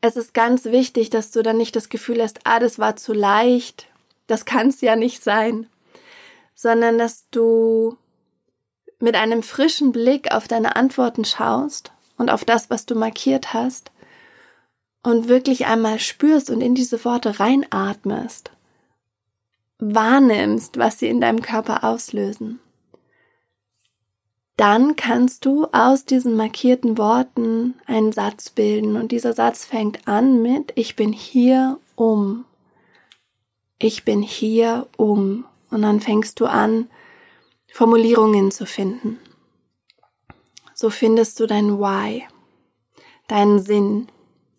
es 0.00 0.16
ist 0.16 0.32
ganz 0.32 0.64
wichtig, 0.64 1.10
dass 1.10 1.30
du 1.32 1.42
dann 1.42 1.58
nicht 1.58 1.76
das 1.76 1.90
Gefühl 1.90 2.22
hast, 2.22 2.40
ah, 2.44 2.58
das 2.58 2.78
war 2.78 2.96
zu 2.96 3.12
leicht, 3.12 3.88
das 4.26 4.46
kann's 4.46 4.80
ja 4.80 4.96
nicht 4.96 5.22
sein, 5.22 5.66
sondern 6.54 6.96
dass 6.96 7.28
du 7.30 7.98
mit 9.00 9.16
einem 9.16 9.42
frischen 9.42 9.92
Blick 9.92 10.32
auf 10.32 10.48
deine 10.48 10.76
Antworten 10.76 11.26
schaust 11.26 11.92
und 12.16 12.30
auf 12.30 12.46
das, 12.46 12.70
was 12.70 12.86
du 12.86 12.94
markiert 12.94 13.52
hast 13.52 13.91
und 15.02 15.28
wirklich 15.28 15.66
einmal 15.66 15.98
spürst 15.98 16.50
und 16.50 16.60
in 16.60 16.74
diese 16.74 17.04
Worte 17.04 17.40
reinatmest 17.40 18.52
wahrnimmst, 19.82 20.78
was 20.78 21.00
sie 21.00 21.08
in 21.08 21.20
deinem 21.20 21.42
Körper 21.42 21.82
auslösen, 21.82 22.60
dann 24.56 24.94
kannst 24.94 25.44
du 25.44 25.66
aus 25.72 26.04
diesen 26.04 26.36
markierten 26.36 26.98
Worten 26.98 27.74
einen 27.86 28.12
Satz 28.12 28.50
bilden 28.50 28.96
und 28.96 29.10
dieser 29.10 29.32
Satz 29.32 29.64
fängt 29.64 30.06
an 30.06 30.40
mit 30.40 30.72
Ich 30.76 30.94
bin 30.94 31.12
hier 31.12 31.80
um. 31.96 32.44
Ich 33.78 34.04
bin 34.04 34.22
hier 34.22 34.86
um. 34.96 35.46
Und 35.70 35.82
dann 35.82 36.00
fängst 36.00 36.38
du 36.38 36.46
an, 36.46 36.88
Formulierungen 37.72 38.50
zu 38.50 38.66
finden. 38.66 39.18
So 40.74 40.90
findest 40.90 41.40
du 41.40 41.46
dein 41.46 41.78
Why, 41.78 42.24
deinen 43.26 43.58
Sinn, 43.58 44.08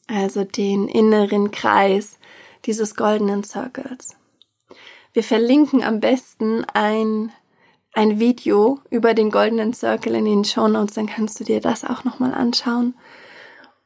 also 0.08 0.44
den 0.44 0.88
inneren 0.88 1.52
Kreis 1.52 2.18
dieses 2.66 2.96
goldenen 2.96 3.44
Circles. 3.44 4.16
Wir 5.14 5.24
verlinken 5.24 5.84
am 5.84 6.00
besten 6.00 6.66
ein, 6.74 7.32
ein 7.94 8.20
Video 8.20 8.80
über 8.90 9.14
den 9.14 9.30
goldenen 9.30 9.74
Circle 9.74 10.16
in 10.16 10.26
den 10.26 10.44
Show 10.44 10.68
Notes, 10.68 10.96
dann 10.96 11.08
kannst 11.08 11.40
du 11.40 11.44
dir 11.44 11.62
das 11.62 11.84
auch 11.84 12.04
nochmal 12.04 12.34
anschauen. 12.34 12.96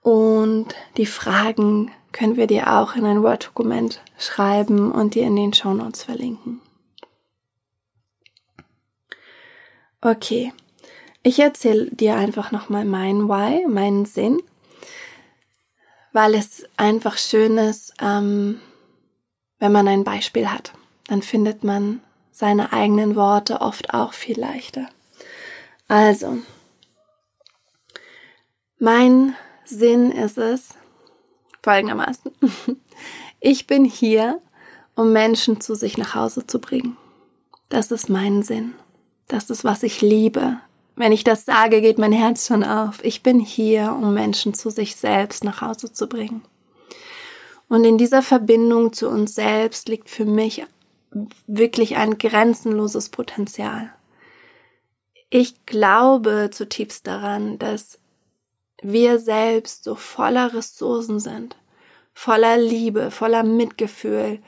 Und 0.01 0.73
die 0.95 1.05
Fragen 1.05 1.91
können 2.13 2.37
wir 2.37 2.47
dir 2.47 2.73
auch 2.73 2.95
in 2.95 3.05
ein 3.05 3.23
Word-Dokument 3.23 4.01
schreiben 4.17 4.91
und 4.91 5.15
dir 5.15 5.23
in 5.23 5.35
den 5.35 5.53
Show 5.53 5.73
Notes 5.73 6.03
verlinken. 6.03 6.61
Okay, 9.99 10.53
ich 11.23 11.39
erzähle 11.39 11.87
dir 11.87 12.15
einfach 12.15 12.51
nochmal 12.51 12.85
mein 12.85 13.27
Why, 13.27 13.67
meinen 13.67 14.05
Sinn, 14.05 14.41
weil 16.17 16.33
es 16.35 16.65
einfach 16.75 17.17
schön 17.17 17.57
ist, 17.57 17.93
ähm, 18.01 18.59
wenn 19.59 19.71
man 19.71 19.87
ein 19.87 20.03
Beispiel 20.03 20.51
hat 20.51 20.73
dann 21.07 21.21
findet 21.21 21.63
man 21.63 22.01
seine 22.31 22.71
eigenen 22.73 23.15
Worte 23.15 23.61
oft 23.61 23.93
auch 23.93 24.13
viel 24.13 24.39
leichter. 24.39 24.87
Also, 25.87 26.37
mein 28.77 29.35
Sinn 29.65 30.11
ist 30.11 30.37
es 30.37 30.69
folgendermaßen. 31.63 32.31
Ich 33.39 33.67
bin 33.67 33.85
hier, 33.85 34.41
um 34.95 35.13
Menschen 35.13 35.61
zu 35.61 35.75
sich 35.75 35.95
nach 35.95 36.15
Hause 36.15 36.47
zu 36.47 36.59
bringen. 36.59 36.97
Das 37.69 37.91
ist 37.91 38.09
mein 38.09 38.41
Sinn. 38.41 38.73
Das 39.27 39.51
ist, 39.51 39.63
was 39.63 39.83
ich 39.83 40.01
liebe. 40.01 40.59
Wenn 40.97 41.11
ich 41.11 41.23
das 41.23 41.45
sage, 41.45 41.79
geht 41.79 41.99
mein 41.99 42.11
Herz 42.11 42.47
schon 42.47 42.63
auf. 42.63 43.03
Ich 43.03 43.21
bin 43.21 43.39
hier, 43.39 43.91
um 43.91 44.15
Menschen 44.15 44.55
zu 44.55 44.71
sich 44.71 44.95
selbst 44.95 45.43
nach 45.43 45.61
Hause 45.61 45.93
zu 45.93 46.07
bringen. 46.07 46.41
Und 47.69 47.83
in 47.83 47.99
dieser 47.99 48.23
Verbindung 48.23 48.93
zu 48.93 49.07
uns 49.07 49.35
selbst 49.35 49.89
liegt 49.89 50.09
für 50.09 50.25
mich 50.25 50.65
wirklich 51.45 51.97
ein 51.97 52.17
grenzenloses 52.17 53.09
Potenzial. 53.09 53.93
Ich 55.29 55.67
glaube 55.67 56.49
zutiefst 56.51 57.05
daran, 57.05 57.59
dass 57.59 57.99
wir 58.81 59.19
selbst 59.19 59.83
so 59.83 59.93
voller 59.93 60.55
Ressourcen 60.55 61.19
sind, 61.19 61.55
voller 62.15 62.57
Liebe, 62.57 63.11
voller 63.11 63.43
Mitgefühl, 63.43 64.39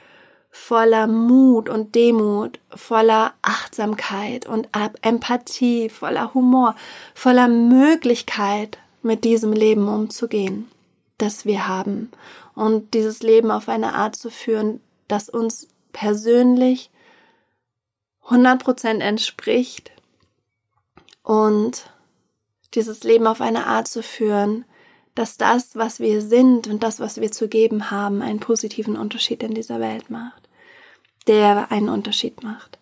voller 0.49 1.07
Mut 1.07 1.69
und 1.69 1.95
Demut, 1.95 2.59
voller 2.69 3.33
Achtsamkeit 3.41 4.47
und 4.47 4.69
Empathie, 5.01 5.89
voller 5.89 6.33
Humor, 6.33 6.75
voller 7.13 7.47
Möglichkeit, 7.47 8.77
mit 9.01 9.23
diesem 9.23 9.53
Leben 9.53 9.87
umzugehen, 9.87 10.69
das 11.17 11.45
wir 11.45 11.67
haben 11.67 12.11
und 12.55 12.93
dieses 12.93 13.21
Leben 13.21 13.51
auf 13.51 13.69
eine 13.69 13.93
Art 13.95 14.15
zu 14.15 14.29
führen, 14.29 14.81
das 15.07 15.29
uns 15.29 15.67
persönlich 15.93 16.91
100% 18.27 18.99
entspricht 18.99 19.91
und 21.23 21.89
dieses 22.73 23.03
Leben 23.03 23.27
auf 23.27 23.41
eine 23.41 23.65
Art 23.65 23.87
zu 23.87 24.03
führen, 24.03 24.65
dass 25.15 25.37
das, 25.37 25.75
was 25.75 25.99
wir 25.99 26.21
sind 26.21 26.67
und 26.67 26.83
das, 26.83 26.99
was 26.99 27.19
wir 27.19 27.31
zu 27.31 27.47
geben 27.47 27.89
haben, 27.91 28.21
einen 28.21 28.39
positiven 28.39 28.95
Unterschied 28.95 29.41
in 29.41 29.53
dieser 29.53 29.79
Welt 29.79 30.09
macht. 30.09 30.38
Der 31.27 31.71
einen 31.71 31.89
Unterschied 31.89 32.43
macht. 32.43 32.79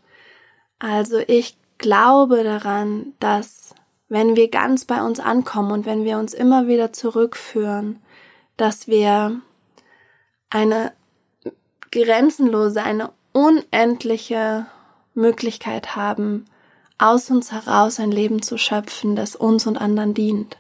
Also 0.79 1.17
ich 1.27 1.57
glaube 1.77 2.43
daran, 2.43 3.13
dass 3.19 3.73
wenn 4.09 4.35
wir 4.35 4.49
ganz 4.49 4.85
bei 4.85 5.01
uns 5.01 5.19
ankommen 5.19 5.71
und 5.71 5.85
wenn 5.85 6.03
wir 6.03 6.17
uns 6.17 6.33
immer 6.33 6.67
wieder 6.67 6.93
zurückführen, 6.93 7.99
dass 8.55 8.87
wir 8.87 9.41
eine 10.49 10.93
grenzenlose, 11.91 12.83
eine 12.83 13.11
unendliche 13.33 14.65
Möglichkeit 15.13 15.95
haben, 15.95 16.45
aus 16.97 17.29
uns 17.29 17.51
heraus 17.51 17.99
ein 17.99 18.11
Leben 18.11 18.41
zu 18.41 18.57
schöpfen, 18.57 19.15
das 19.15 19.35
uns 19.35 19.67
und 19.67 19.77
anderen 19.77 20.13
dient. 20.13 20.57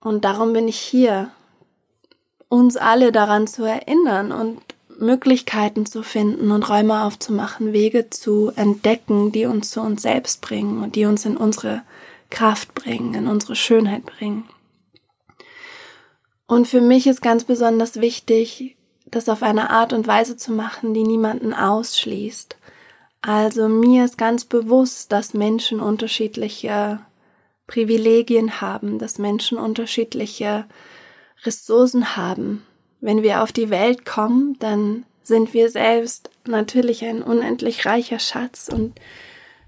Und 0.00 0.24
darum 0.24 0.52
bin 0.52 0.68
ich 0.68 0.78
hier, 0.78 1.30
uns 2.48 2.76
alle 2.76 3.12
daran 3.12 3.46
zu 3.46 3.64
erinnern 3.64 4.32
und 4.32 4.60
Möglichkeiten 4.98 5.86
zu 5.86 6.02
finden 6.02 6.50
und 6.50 6.68
Räume 6.68 7.04
aufzumachen, 7.04 7.72
Wege 7.72 8.10
zu 8.10 8.52
entdecken, 8.56 9.32
die 9.32 9.46
uns 9.46 9.70
zu 9.70 9.80
uns 9.80 10.02
selbst 10.02 10.40
bringen 10.40 10.82
und 10.82 10.96
die 10.96 11.04
uns 11.04 11.24
in 11.24 11.36
unsere 11.36 11.82
Kraft 12.30 12.74
bringen, 12.74 13.14
in 13.14 13.26
unsere 13.26 13.56
Schönheit 13.56 14.04
bringen. 14.04 14.48
Und 16.46 16.66
für 16.66 16.80
mich 16.80 17.06
ist 17.06 17.22
ganz 17.22 17.44
besonders 17.44 18.00
wichtig, 18.00 18.76
das 19.06 19.28
auf 19.28 19.42
eine 19.42 19.70
Art 19.70 19.92
und 19.92 20.06
Weise 20.06 20.36
zu 20.36 20.52
machen, 20.52 20.94
die 20.94 21.04
niemanden 21.04 21.54
ausschließt. 21.54 22.56
Also 23.22 23.68
mir 23.68 24.04
ist 24.04 24.18
ganz 24.18 24.44
bewusst, 24.44 25.12
dass 25.12 25.34
Menschen 25.34 25.80
unterschiedliche 25.80 27.00
Privilegien 27.66 28.60
haben, 28.60 28.98
dass 28.98 29.18
Menschen 29.18 29.58
unterschiedliche 29.58 30.64
Ressourcen 31.44 32.16
haben. 32.16 32.66
Wenn 33.00 33.22
wir 33.22 33.42
auf 33.42 33.52
die 33.52 33.70
Welt 33.70 34.04
kommen, 34.04 34.56
dann 34.58 35.04
sind 35.22 35.54
wir 35.54 35.70
selbst 35.70 36.30
natürlich 36.46 37.04
ein 37.04 37.22
unendlich 37.22 37.86
reicher 37.86 38.18
Schatz 38.18 38.68
und 38.72 38.98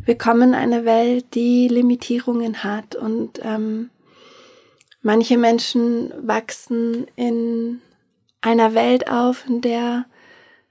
wir 0.05 0.17
kommen 0.17 0.51
in 0.51 0.55
eine 0.55 0.85
Welt, 0.85 1.27
die 1.35 1.69
Limitierungen 1.69 2.65
hat 2.65 2.97
und 2.97 3.41
ähm, 3.43 3.91
manche 5.03 5.37
Menschen 5.37 6.13
wachsen 6.27 7.07
in 7.17 7.83
einer 8.41 8.75
Welt 8.75 9.11
auf, 9.11 9.45
in 9.47 9.61
der 9.61 10.07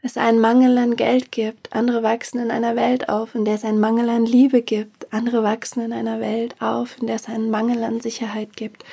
es 0.02 0.17
einen 0.17 0.39
Mangel 0.39 0.78
an 0.78 0.95
Geld 0.95 1.32
gibt. 1.32 1.74
Andere 1.74 2.04
wachsen 2.04 2.39
in 2.39 2.52
einer 2.52 2.76
Welt 2.76 3.10
auf, 3.10 3.36
in 3.36 3.45
der 3.45 3.56
es 3.56 3.65
einen 3.65 3.80
Mangel 3.80 4.10
an 4.10 4.26
Liebe 4.26 4.62
gibt. 4.62 5.13
Andere 5.13 5.43
wachsen 5.43 5.82
in 5.82 5.93
einer 5.93 6.19
Welt 6.19 6.56
auf, 6.60 6.98
in 7.00 7.08
der 7.08 7.17
es 7.17 7.28
einen 7.28 7.52
Mangel 7.52 7.84
an 7.84 8.00
Sicherheit 8.00 8.56
gibt. 8.56 8.86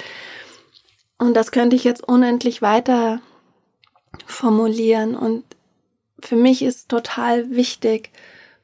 Und 1.19 1.35
das 1.35 1.53
könnte 1.53 1.77
ich 1.77 1.85
jetzt 1.85 2.07
unendlich 2.07 2.61
weiter 2.61 3.21
formulieren. 4.27 5.15
Und 5.15 5.45
für 6.21 6.37
mich 6.37 6.63
ist 6.63 6.89
total 6.89 7.51
wichtig, 7.51 8.11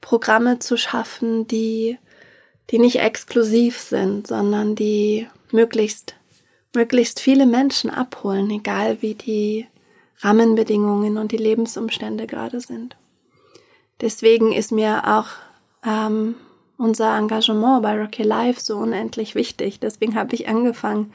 Programme 0.00 0.58
zu 0.58 0.76
schaffen, 0.76 1.46
die, 1.46 1.98
die 2.70 2.78
nicht 2.78 3.00
exklusiv 3.00 3.78
sind, 3.78 4.26
sondern 4.26 4.74
die 4.74 5.28
möglichst, 5.52 6.14
möglichst 6.74 7.20
viele 7.20 7.46
Menschen 7.46 7.90
abholen, 7.90 8.50
egal 8.50 9.00
wie 9.00 9.14
die 9.14 9.66
Rahmenbedingungen 10.18 11.18
und 11.18 11.32
die 11.32 11.36
Lebensumstände 11.36 12.26
gerade 12.26 12.60
sind. 12.60 12.96
Deswegen 14.00 14.52
ist 14.52 14.72
mir 14.72 15.02
auch 15.06 15.28
ähm, 15.86 16.34
unser 16.76 17.16
Engagement 17.16 17.82
bei 17.82 18.00
Rocky 18.00 18.24
Life 18.24 18.60
so 18.60 18.76
unendlich 18.78 19.34
wichtig. 19.34 19.78
Deswegen 19.78 20.16
habe 20.16 20.34
ich 20.34 20.48
angefangen, 20.48 21.12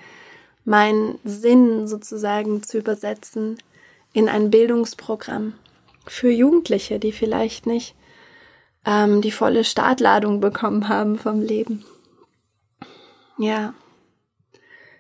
meinen 0.64 1.20
Sinn 1.24 1.88
sozusagen 1.88 2.64
zu 2.64 2.78
übersetzen 2.78 3.58
in 4.14 4.30
ein 4.30 4.50
Bildungsprogramm 4.50 5.54
für 6.06 6.32
Jugendliche, 6.32 7.00
die 7.00 7.12
vielleicht 7.12 7.68
nicht 7.68 7.96
ähm, 8.86 9.22
die 9.22 9.32
volle 9.32 9.64
Startladung 9.64 10.40
bekommen 10.40 10.90
haben 10.90 11.18
vom 11.18 11.42
Leben. 11.42 11.86
Ja, 13.38 13.74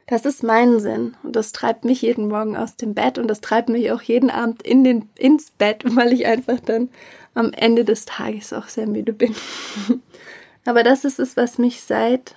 das 0.08 0.26
ist 0.26 0.42
mein 0.42 0.80
Sinn 0.80 1.16
und 1.24 1.36
das 1.36 1.52
treibt 1.52 1.84
mich 1.84 2.02
jeden 2.02 2.30
Morgen 2.30 2.56
aus 2.56 2.78
dem 2.78 2.94
Bett 2.94 3.18
und 3.18 3.28
das 3.28 3.42
treibt 3.42 3.68
mich 3.68 3.92
auch 3.92 4.02
jeden 4.02 4.30
Abend 4.30 4.64
in 4.64 4.84
den, 4.84 5.10
ins 5.18 5.52
Bett, 5.52 5.84
weil 5.96 6.14
ich 6.14 6.26
einfach 6.26 6.60
dann 6.60 6.90
am 7.34 7.52
Ende 7.54 7.86
des 7.86 8.06
Tages 8.06 8.54
auch 8.54 8.68
sehr 8.68 8.88
müde 8.88 9.14
bin. 9.14 9.36
Aber 10.66 10.84
das 10.84 11.06
ist 11.06 11.20
es, 11.20 11.38
was 11.38 11.58
mich 11.58 11.82
seit, 11.82 12.36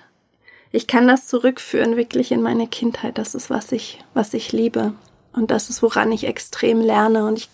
ich 0.71 0.87
kann 0.87 1.07
das 1.07 1.27
zurückführen 1.27 1.97
wirklich 1.97 2.31
in 2.31 2.41
meine 2.41 2.67
Kindheit. 2.67 3.17
Das 3.17 3.35
ist, 3.35 3.49
was 3.49 3.71
ich, 3.71 3.99
was 4.13 4.33
ich 4.33 4.51
liebe. 4.51 4.93
Und 5.33 5.51
das 5.51 5.69
ist, 5.69 5.81
woran 5.81 6.11
ich 6.11 6.25
extrem 6.25 6.81
lerne. 6.81 7.25
Und 7.25 7.37
ich 7.37 7.49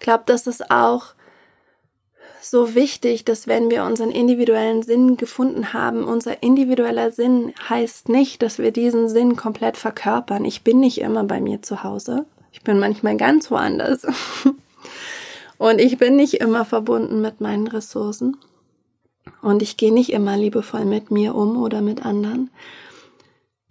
glaube, 0.00 0.24
das 0.26 0.46
ist 0.46 0.70
auch 0.70 1.14
so 2.40 2.74
wichtig, 2.74 3.24
dass 3.24 3.46
wenn 3.46 3.70
wir 3.70 3.84
unseren 3.84 4.10
individuellen 4.10 4.82
Sinn 4.82 5.16
gefunden 5.16 5.72
haben, 5.72 6.04
unser 6.04 6.42
individueller 6.42 7.12
Sinn 7.12 7.52
heißt 7.68 8.08
nicht, 8.08 8.42
dass 8.42 8.58
wir 8.58 8.72
diesen 8.72 9.08
Sinn 9.08 9.36
komplett 9.36 9.76
verkörpern. 9.76 10.44
Ich 10.44 10.62
bin 10.62 10.80
nicht 10.80 11.00
immer 11.00 11.24
bei 11.24 11.40
mir 11.40 11.62
zu 11.62 11.84
Hause. 11.84 12.26
Ich 12.52 12.62
bin 12.62 12.78
manchmal 12.78 13.16
ganz 13.16 13.50
woanders. 13.50 14.06
Und 15.58 15.80
ich 15.80 15.98
bin 15.98 16.16
nicht 16.16 16.34
immer 16.34 16.64
verbunden 16.64 17.20
mit 17.20 17.40
meinen 17.40 17.68
Ressourcen. 17.68 18.36
Und 19.40 19.62
ich 19.62 19.76
gehe 19.76 19.92
nicht 19.92 20.12
immer 20.12 20.36
liebevoll 20.36 20.84
mit 20.84 21.12
mir 21.12 21.36
um 21.36 21.62
oder 21.62 21.80
mit 21.80 22.04
anderen. 22.04 22.50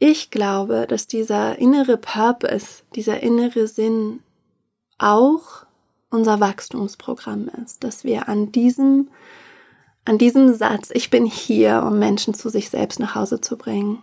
Ich 0.04 0.32
glaube, 0.32 0.88
dass 0.88 1.06
dieser 1.06 1.60
innere 1.60 1.96
Purpose, 1.96 2.82
dieser 2.96 3.22
innere 3.22 3.68
Sinn 3.68 4.24
auch 4.98 5.68
unser 6.10 6.40
Wachstumsprogramm 6.40 7.52
ist, 7.64 7.84
dass 7.84 8.04
wir 8.04 8.28
an 8.28 8.52
diesem, 8.52 9.12
an 10.04 10.18
diesem 10.18 10.56
Satz, 10.56 10.90
ich 10.92 11.12
bin 11.12 11.28
hier, 11.28 11.84
um 11.86 12.00
Menschen 12.00 12.34
zu 12.34 12.50
sich 12.50 12.72
selbst 12.72 13.00
nach 13.00 13.14
Hause 13.14 13.42
zu 13.42 13.58
bringen, 13.58 14.02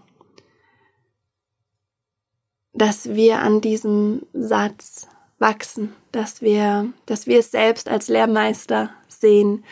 dass 2.73 3.09
wir 3.09 3.41
an 3.43 3.61
diesem 3.61 4.25
Satz 4.33 5.09
wachsen, 5.41 5.93
dass 6.13 6.43
wir, 6.43 6.93
dass 7.07 7.27
wir 7.27 7.41
es 7.41 7.51
selbst 7.51 7.89
als 7.89 8.07
Lehrmeister 8.07 8.91
sehen. 9.09 9.65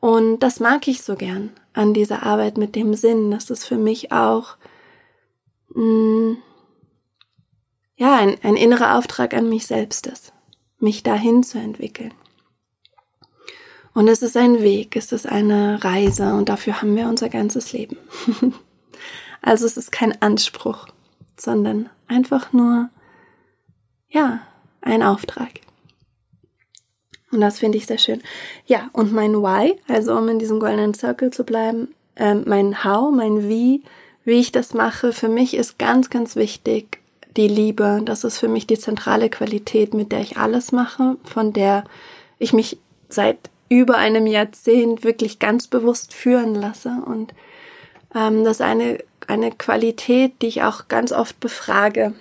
Und 0.00 0.40
das 0.40 0.58
mag 0.58 0.88
ich 0.88 1.02
so 1.02 1.14
gern 1.14 1.50
an 1.74 1.94
dieser 1.94 2.24
Arbeit 2.24 2.58
mit 2.58 2.74
dem 2.74 2.94
Sinn, 2.94 3.30
dass 3.30 3.50
es 3.50 3.64
für 3.64 3.78
mich 3.78 4.10
auch 4.10 4.56
mh, 5.74 5.82
mm, 5.82 6.42
ja 7.96 8.16
ein, 8.16 8.36
ein 8.42 8.56
innerer 8.56 8.98
Auftrag 8.98 9.34
an 9.34 9.48
mich 9.48 9.66
selbst 9.66 10.06
ist 10.06 10.32
mich 10.80 11.02
dahin 11.02 11.42
zu 11.42 11.58
entwickeln. 11.58 12.12
Und 13.92 14.08
es 14.08 14.22
ist 14.22 14.36
ein 14.36 14.62
Weg, 14.62 14.96
es 14.96 15.12
ist 15.12 15.26
eine 15.26 15.82
Reise 15.84 16.34
und 16.34 16.48
dafür 16.48 16.80
haben 16.80 16.96
wir 16.96 17.08
unser 17.08 17.28
ganzes 17.28 17.72
Leben. 17.72 17.96
also 19.42 19.66
es 19.66 19.76
ist 19.76 19.92
kein 19.92 20.20
Anspruch, 20.22 20.86
sondern 21.36 21.90
einfach 22.06 22.52
nur, 22.52 22.88
ja, 24.08 24.40
ein 24.80 25.02
Auftrag. 25.02 25.60
Und 27.32 27.40
das 27.40 27.58
finde 27.58 27.78
ich 27.78 27.86
sehr 27.86 27.98
schön. 27.98 28.22
Ja, 28.66 28.90
und 28.92 29.12
mein 29.12 29.34
Why, 29.34 29.78
also 29.86 30.16
um 30.16 30.28
in 30.28 30.38
diesem 30.38 30.60
goldenen 30.60 30.94
Circle 30.94 31.30
zu 31.30 31.44
bleiben, 31.44 31.94
äh, 32.16 32.34
mein 32.34 32.84
How, 32.84 33.12
mein 33.12 33.48
Wie, 33.48 33.84
wie 34.24 34.40
ich 34.40 34.52
das 34.52 34.74
mache, 34.74 35.12
für 35.12 35.28
mich 35.28 35.54
ist 35.54 35.78
ganz, 35.78 36.10
ganz 36.10 36.36
wichtig, 36.36 37.00
die 37.36 37.48
Liebe. 37.48 38.02
Das 38.04 38.24
ist 38.24 38.38
für 38.38 38.48
mich 38.48 38.66
die 38.66 38.78
zentrale 38.78 39.30
Qualität, 39.30 39.94
mit 39.94 40.12
der 40.12 40.20
ich 40.20 40.36
alles 40.36 40.72
mache, 40.72 41.16
von 41.24 41.52
der 41.52 41.84
ich 42.38 42.52
mich 42.52 42.78
seit 43.08 43.38
über 43.68 43.96
einem 43.96 44.26
Jahrzehnt 44.26 45.04
wirklich 45.04 45.38
ganz 45.38 45.68
bewusst 45.68 46.12
führen 46.12 46.54
lasse. 46.54 47.02
Und 47.06 47.32
ähm, 48.14 48.44
das 48.44 48.56
ist 48.56 48.62
eine, 48.62 48.98
eine 49.26 49.52
Qualität, 49.52 50.42
die 50.42 50.48
ich 50.48 50.62
auch 50.62 50.88
ganz 50.88 51.12
oft 51.12 51.38
befrage. 51.40 52.14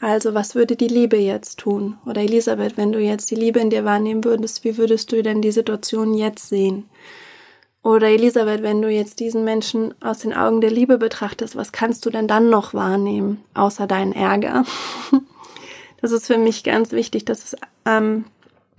Also, 0.00 0.32
was 0.32 0.54
würde 0.54 0.76
die 0.76 0.88
Liebe 0.88 1.16
jetzt 1.16 1.58
tun? 1.58 1.98
Oder 2.06 2.22
Elisabeth, 2.22 2.76
wenn 2.76 2.92
du 2.92 3.00
jetzt 3.00 3.30
die 3.30 3.34
Liebe 3.34 3.58
in 3.58 3.68
dir 3.68 3.84
wahrnehmen 3.84 4.24
würdest, 4.24 4.64
wie 4.64 4.76
würdest 4.76 5.10
du 5.12 5.22
denn 5.22 5.42
die 5.42 5.50
Situation 5.50 6.14
jetzt 6.14 6.48
sehen? 6.48 6.88
Oder 7.82 8.08
Elisabeth, 8.08 8.62
wenn 8.62 8.82
du 8.82 8.90
jetzt 8.90 9.20
diesen 9.20 9.44
Menschen 9.44 9.94
aus 10.02 10.18
den 10.18 10.34
Augen 10.34 10.60
der 10.60 10.70
Liebe 10.70 10.98
betrachtest, 10.98 11.56
was 11.56 11.72
kannst 11.72 12.04
du 12.04 12.10
denn 12.10 12.26
dann 12.26 12.50
noch 12.50 12.74
wahrnehmen, 12.74 13.42
außer 13.54 13.86
deinen 13.86 14.12
Ärger? 14.12 14.64
Das 16.00 16.12
ist 16.12 16.28
für 16.28 16.38
mich 16.38 16.62
ganz 16.62 16.92
wichtig. 16.92 17.24
Das 17.24 17.42
ist 17.42 17.56
ähm, 17.84 18.24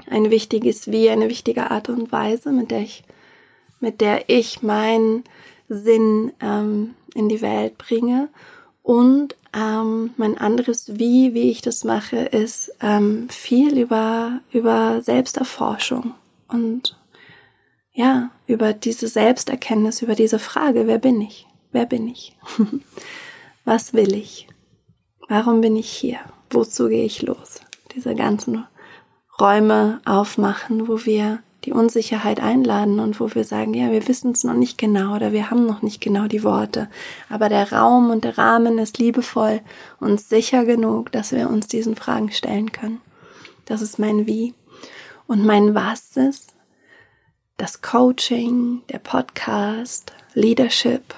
ein 0.09 0.31
wichtiges 0.31 0.89
Wie, 0.89 1.09
eine 1.09 1.29
wichtige 1.29 1.69
Art 1.69 1.89
und 1.89 2.13
Weise, 2.13 2.51
mit 2.51 2.71
der 2.71 2.79
ich, 2.79 3.03
mit 3.81 4.01
der 4.01 4.29
ich 4.29 4.61
meinen 4.61 5.25
Sinn 5.67 6.31
ähm, 6.39 6.95
in 7.13 7.27
die 7.29 7.41
Welt 7.41 7.77
bringe. 7.77 8.29
Und 8.83 9.35
ähm, 9.53 10.11
mein 10.17 10.37
anderes 10.37 10.97
Wie, 10.97 11.33
wie 11.33 11.51
ich 11.51 11.61
das 11.61 11.83
mache, 11.83 12.17
ist 12.17 12.71
ähm, 12.81 13.27
viel 13.29 13.77
über, 13.77 14.39
über 14.51 15.01
Selbsterforschung 15.01 16.13
und 16.47 16.98
ja, 17.99 18.29
über 18.47 18.71
diese 18.71 19.09
Selbsterkenntnis, 19.09 20.01
über 20.01 20.15
diese 20.15 20.39
Frage, 20.39 20.87
wer 20.87 20.99
bin 20.99 21.19
ich? 21.19 21.45
Wer 21.73 21.85
bin 21.85 22.07
ich? 22.07 22.33
Was 23.65 23.93
will 23.93 24.13
ich? 24.13 24.47
Warum 25.27 25.59
bin 25.59 25.75
ich 25.75 25.89
hier? 25.89 26.19
Wozu 26.49 26.87
gehe 26.87 27.03
ich 27.03 27.23
los? 27.23 27.59
Diese 27.93 28.15
ganzen 28.15 28.65
Räume 29.37 29.99
aufmachen, 30.05 30.87
wo 30.87 31.05
wir 31.05 31.39
die 31.65 31.73
Unsicherheit 31.73 32.39
einladen 32.39 33.01
und 33.01 33.19
wo 33.19 33.35
wir 33.35 33.43
sagen, 33.43 33.73
ja, 33.73 33.91
wir 33.91 34.07
wissen 34.07 34.31
es 34.31 34.45
noch 34.45 34.53
nicht 34.53 34.77
genau 34.77 35.13
oder 35.13 35.33
wir 35.33 35.51
haben 35.51 35.65
noch 35.65 35.81
nicht 35.81 35.99
genau 35.99 36.27
die 36.27 36.45
Worte, 36.45 36.87
aber 37.27 37.49
der 37.49 37.73
Raum 37.73 38.11
und 38.11 38.23
der 38.23 38.37
Rahmen 38.37 38.79
ist 38.79 38.97
liebevoll 38.97 39.59
und 39.99 40.21
sicher 40.21 40.63
genug, 40.63 41.11
dass 41.11 41.33
wir 41.33 41.49
uns 41.49 41.67
diesen 41.67 41.97
Fragen 41.97 42.31
stellen 42.31 42.71
können. 42.71 43.01
Das 43.65 43.81
ist 43.81 43.99
mein 43.99 44.25
Wie. 44.25 44.53
Und 45.27 45.45
mein 45.45 45.75
Was 45.75 46.15
ist 46.15 46.53
das 47.59 47.81
Coaching, 47.81 48.81
der 48.89 48.99
Podcast, 48.99 50.13
Leadership, 50.33 51.13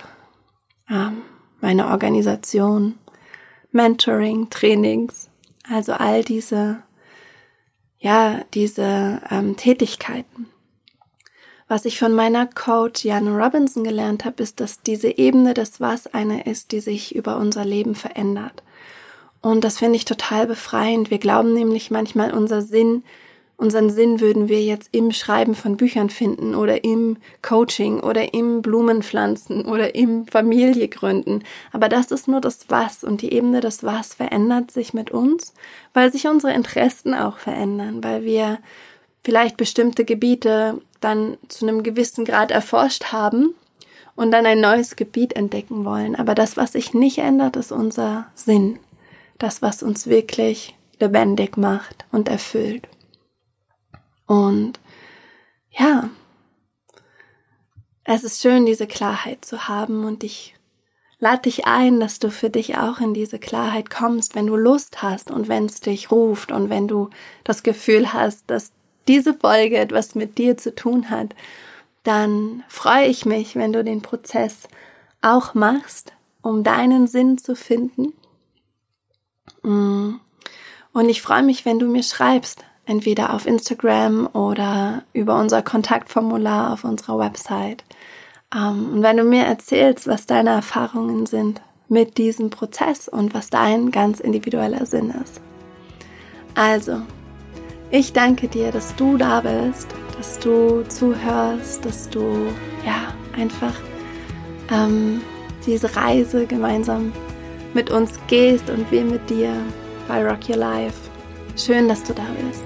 ähm, 0.90 1.22
meine 1.62 1.88
Organisation, 1.88 2.98
Mentoring, 3.72 4.50
Trainings, 4.50 5.30
also 5.70 5.94
all 5.94 6.24
diese 6.24 6.84
ja, 8.02 8.42
diese 8.56 9.22
ähm, 9.30 9.56
Tätigkeiten. 9.56 10.48
Was 11.68 11.86
ich 11.86 12.00
von 12.00 12.14
meiner 12.14 12.48
Coach 12.48 13.06
Jan 13.06 13.28
Robinson 13.28 13.84
gelernt 13.84 14.26
habe, 14.26 14.44
ist, 14.44 14.60
dass 14.60 14.82
diese 14.82 15.18
Ebene 15.18 15.54
des 15.54 15.80
Was 15.80 16.08
eine 16.08 16.46
ist, 16.46 16.72
die 16.72 16.82
sich 16.82 17.16
über 17.16 17.38
unser 17.38 17.64
Leben 17.64 17.96
verändert. 17.96 18.64
Und 19.40 19.64
das 19.64 19.78
finde 19.78 19.96
ich 19.96 20.06
total 20.06 20.48
befreiend. 20.48 21.12
Wir 21.12 21.20
glauben 21.20 21.54
nämlich 21.54 21.92
manchmal, 21.92 22.34
unser 22.34 22.62
Sinn 22.62 23.04
Unseren 23.62 23.92
Sinn 23.92 24.20
würden 24.20 24.50
wir 24.50 24.64
jetzt 24.64 24.90
im 24.92 25.12
Schreiben 25.12 25.54
von 25.54 25.78
Büchern 25.78 26.10
finden 26.10 26.56
oder 26.56 26.84
im 26.84 27.18
Coaching 27.44 28.00
oder 28.00 28.34
im 28.34 28.64
Blumenpflanzen 28.64 29.66
oder 29.66 29.94
im 29.94 30.26
Familie 30.26 30.88
gründen. 30.88 31.44
Aber 31.72 31.88
das 31.88 32.10
ist 32.10 32.28
nur 32.28 32.42
das 32.42 32.66
Was 32.70 33.04
und 33.04 33.22
die 33.22 33.32
Ebene 33.32 33.60
des 33.60 33.84
Was 33.84 34.16
verändert 34.16 34.72
sich 34.72 34.96
mit 34.96 35.12
uns, 35.12 35.54
weil 35.94 36.12
sich 36.12 36.26
unsere 36.26 36.54
Interessen 36.54 37.14
auch 37.14 37.38
verändern, 37.38 38.04
weil 38.04 38.24
wir 38.24 38.58
vielleicht 39.24 39.58
bestimmte 39.58 40.06
Gebiete 40.06 40.82
dann 41.00 41.38
zu 41.48 41.68
einem 41.68 41.84
gewissen 41.84 42.26
Grad 42.26 42.50
erforscht 42.50 43.12
haben 43.12 43.54
und 44.16 44.32
dann 44.32 44.48
ein 44.48 44.60
neues 44.60 44.96
Gebiet 44.96 45.34
entdecken 45.34 45.86
wollen. 45.86 46.16
Aber 46.16 46.34
das, 46.34 46.58
was 46.58 46.72
sich 46.72 46.96
nicht 46.96 47.20
ändert, 47.20 47.58
ist 47.58 47.72
unser 47.72 48.26
Sinn. 48.34 48.80
Das, 49.38 49.62
was 49.62 49.84
uns 49.84 50.08
wirklich 50.08 50.76
lebendig 51.00 51.58
macht 51.58 52.06
und 52.12 52.28
erfüllt. 52.28 52.88
Und 54.32 54.80
ja, 55.72 56.10
es 58.06 58.24
ist 58.24 58.42
schön, 58.42 58.66
diese 58.66 58.88
Klarheit 58.88 59.44
zu 59.44 59.68
haben 59.68 60.06
und 60.06 60.24
ich 60.24 60.56
lade 61.20 61.42
dich 61.42 61.66
ein, 61.66 62.00
dass 62.00 62.20
du 62.20 62.32
für 62.32 62.50
dich 62.50 62.78
auch 62.78 63.02
in 63.02 63.14
diese 63.14 63.40
Klarheit 63.40 63.90
kommst, 63.90 64.34
wenn 64.34 64.48
du 64.48 64.56
Lust 64.56 65.02
hast 65.02 65.32
und 65.32 65.50
wenn 65.50 65.66
es 65.66 65.82
dich 65.82 66.12
ruft 66.12 66.54
und 66.54 66.70
wenn 66.70 66.88
du 66.88 67.10
das 67.44 67.62
Gefühl 67.62 68.14
hast, 68.14 68.50
dass 68.50 68.72
diese 69.10 69.34
Folge 69.34 69.78
etwas 69.78 70.16
mit 70.16 70.38
dir 70.38 70.56
zu 70.56 70.74
tun 70.74 71.10
hat, 71.10 71.36
dann 72.04 72.64
freue 72.70 73.08
ich 73.08 73.26
mich, 73.26 73.58
wenn 73.58 73.74
du 73.74 73.84
den 73.84 74.02
Prozess 74.02 74.70
auch 75.22 75.56
machst, 75.56 76.14
um 76.42 76.64
deinen 76.64 77.06
Sinn 77.06 77.38
zu 77.38 77.54
finden. 77.54 78.14
Mm. 79.62 80.22
Und 80.94 81.10
ich 81.10 81.22
freue 81.22 81.44
mich, 81.44 81.66
wenn 81.66 81.80
du 81.80 81.88
mir 81.88 82.04
schreibst, 82.04 82.64
entweder 82.86 83.34
auf 83.34 83.46
Instagram 83.46 84.28
oder 84.34 85.04
über 85.14 85.40
unser 85.40 85.62
Kontaktformular 85.62 86.74
auf 86.74 86.84
unserer 86.84 87.20
Website. 87.20 87.84
Ähm, 88.56 88.94
und 88.94 89.04
wenn 89.04 89.18
du 89.18 89.24
mir 89.24 89.44
erzählst, 89.44 90.08
was 90.08 90.26
deine 90.26 90.52
Erfahrungen 90.52 91.26
sind 91.26 91.62
mit 91.88 92.18
diesem 92.18 92.50
Prozess 92.50 93.08
und 93.08 93.34
was 93.34 93.50
dein 93.50 93.92
ganz 93.92 94.20
individueller 94.20 94.86
Sinn 94.86 95.14
ist. 95.24 95.42
Also, 96.56 97.02
ich 97.92 98.14
danke 98.14 98.48
dir, 98.48 98.72
dass 98.72 98.96
du 98.96 99.18
da 99.18 99.42
bist, 99.42 99.88
dass 100.18 100.40
du 100.40 100.84
zuhörst, 100.88 101.84
dass 101.84 102.10
du 102.10 102.48
ja 102.86 103.14
einfach 103.38 103.74
ähm, 104.72 105.22
diese 105.66 105.94
Reise 105.96 106.46
gemeinsam 106.46 107.12
mit 107.74 107.90
uns 107.90 108.20
gehst 108.28 108.70
und 108.70 108.90
wir 108.92 109.04
mit 109.04 109.30
dir 109.30 109.54
bei 110.08 110.26
Rock 110.26 110.50
Your 110.50 110.58
Life. 110.58 111.11
Schön, 111.58 111.88
dass 111.88 112.04
du 112.04 112.14
da 112.14 112.26
bist. 112.48 112.64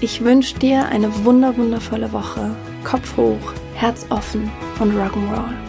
Ich 0.00 0.22
wünsche 0.22 0.58
dir 0.58 0.86
eine 0.86 1.24
wunder 1.24 1.56
wundervolle 1.56 2.12
Woche. 2.12 2.54
Kopf 2.84 3.16
hoch, 3.16 3.52
Herz 3.74 4.06
offen 4.10 4.50
und 4.80 4.92
Rock'n'Roll. 4.92 5.67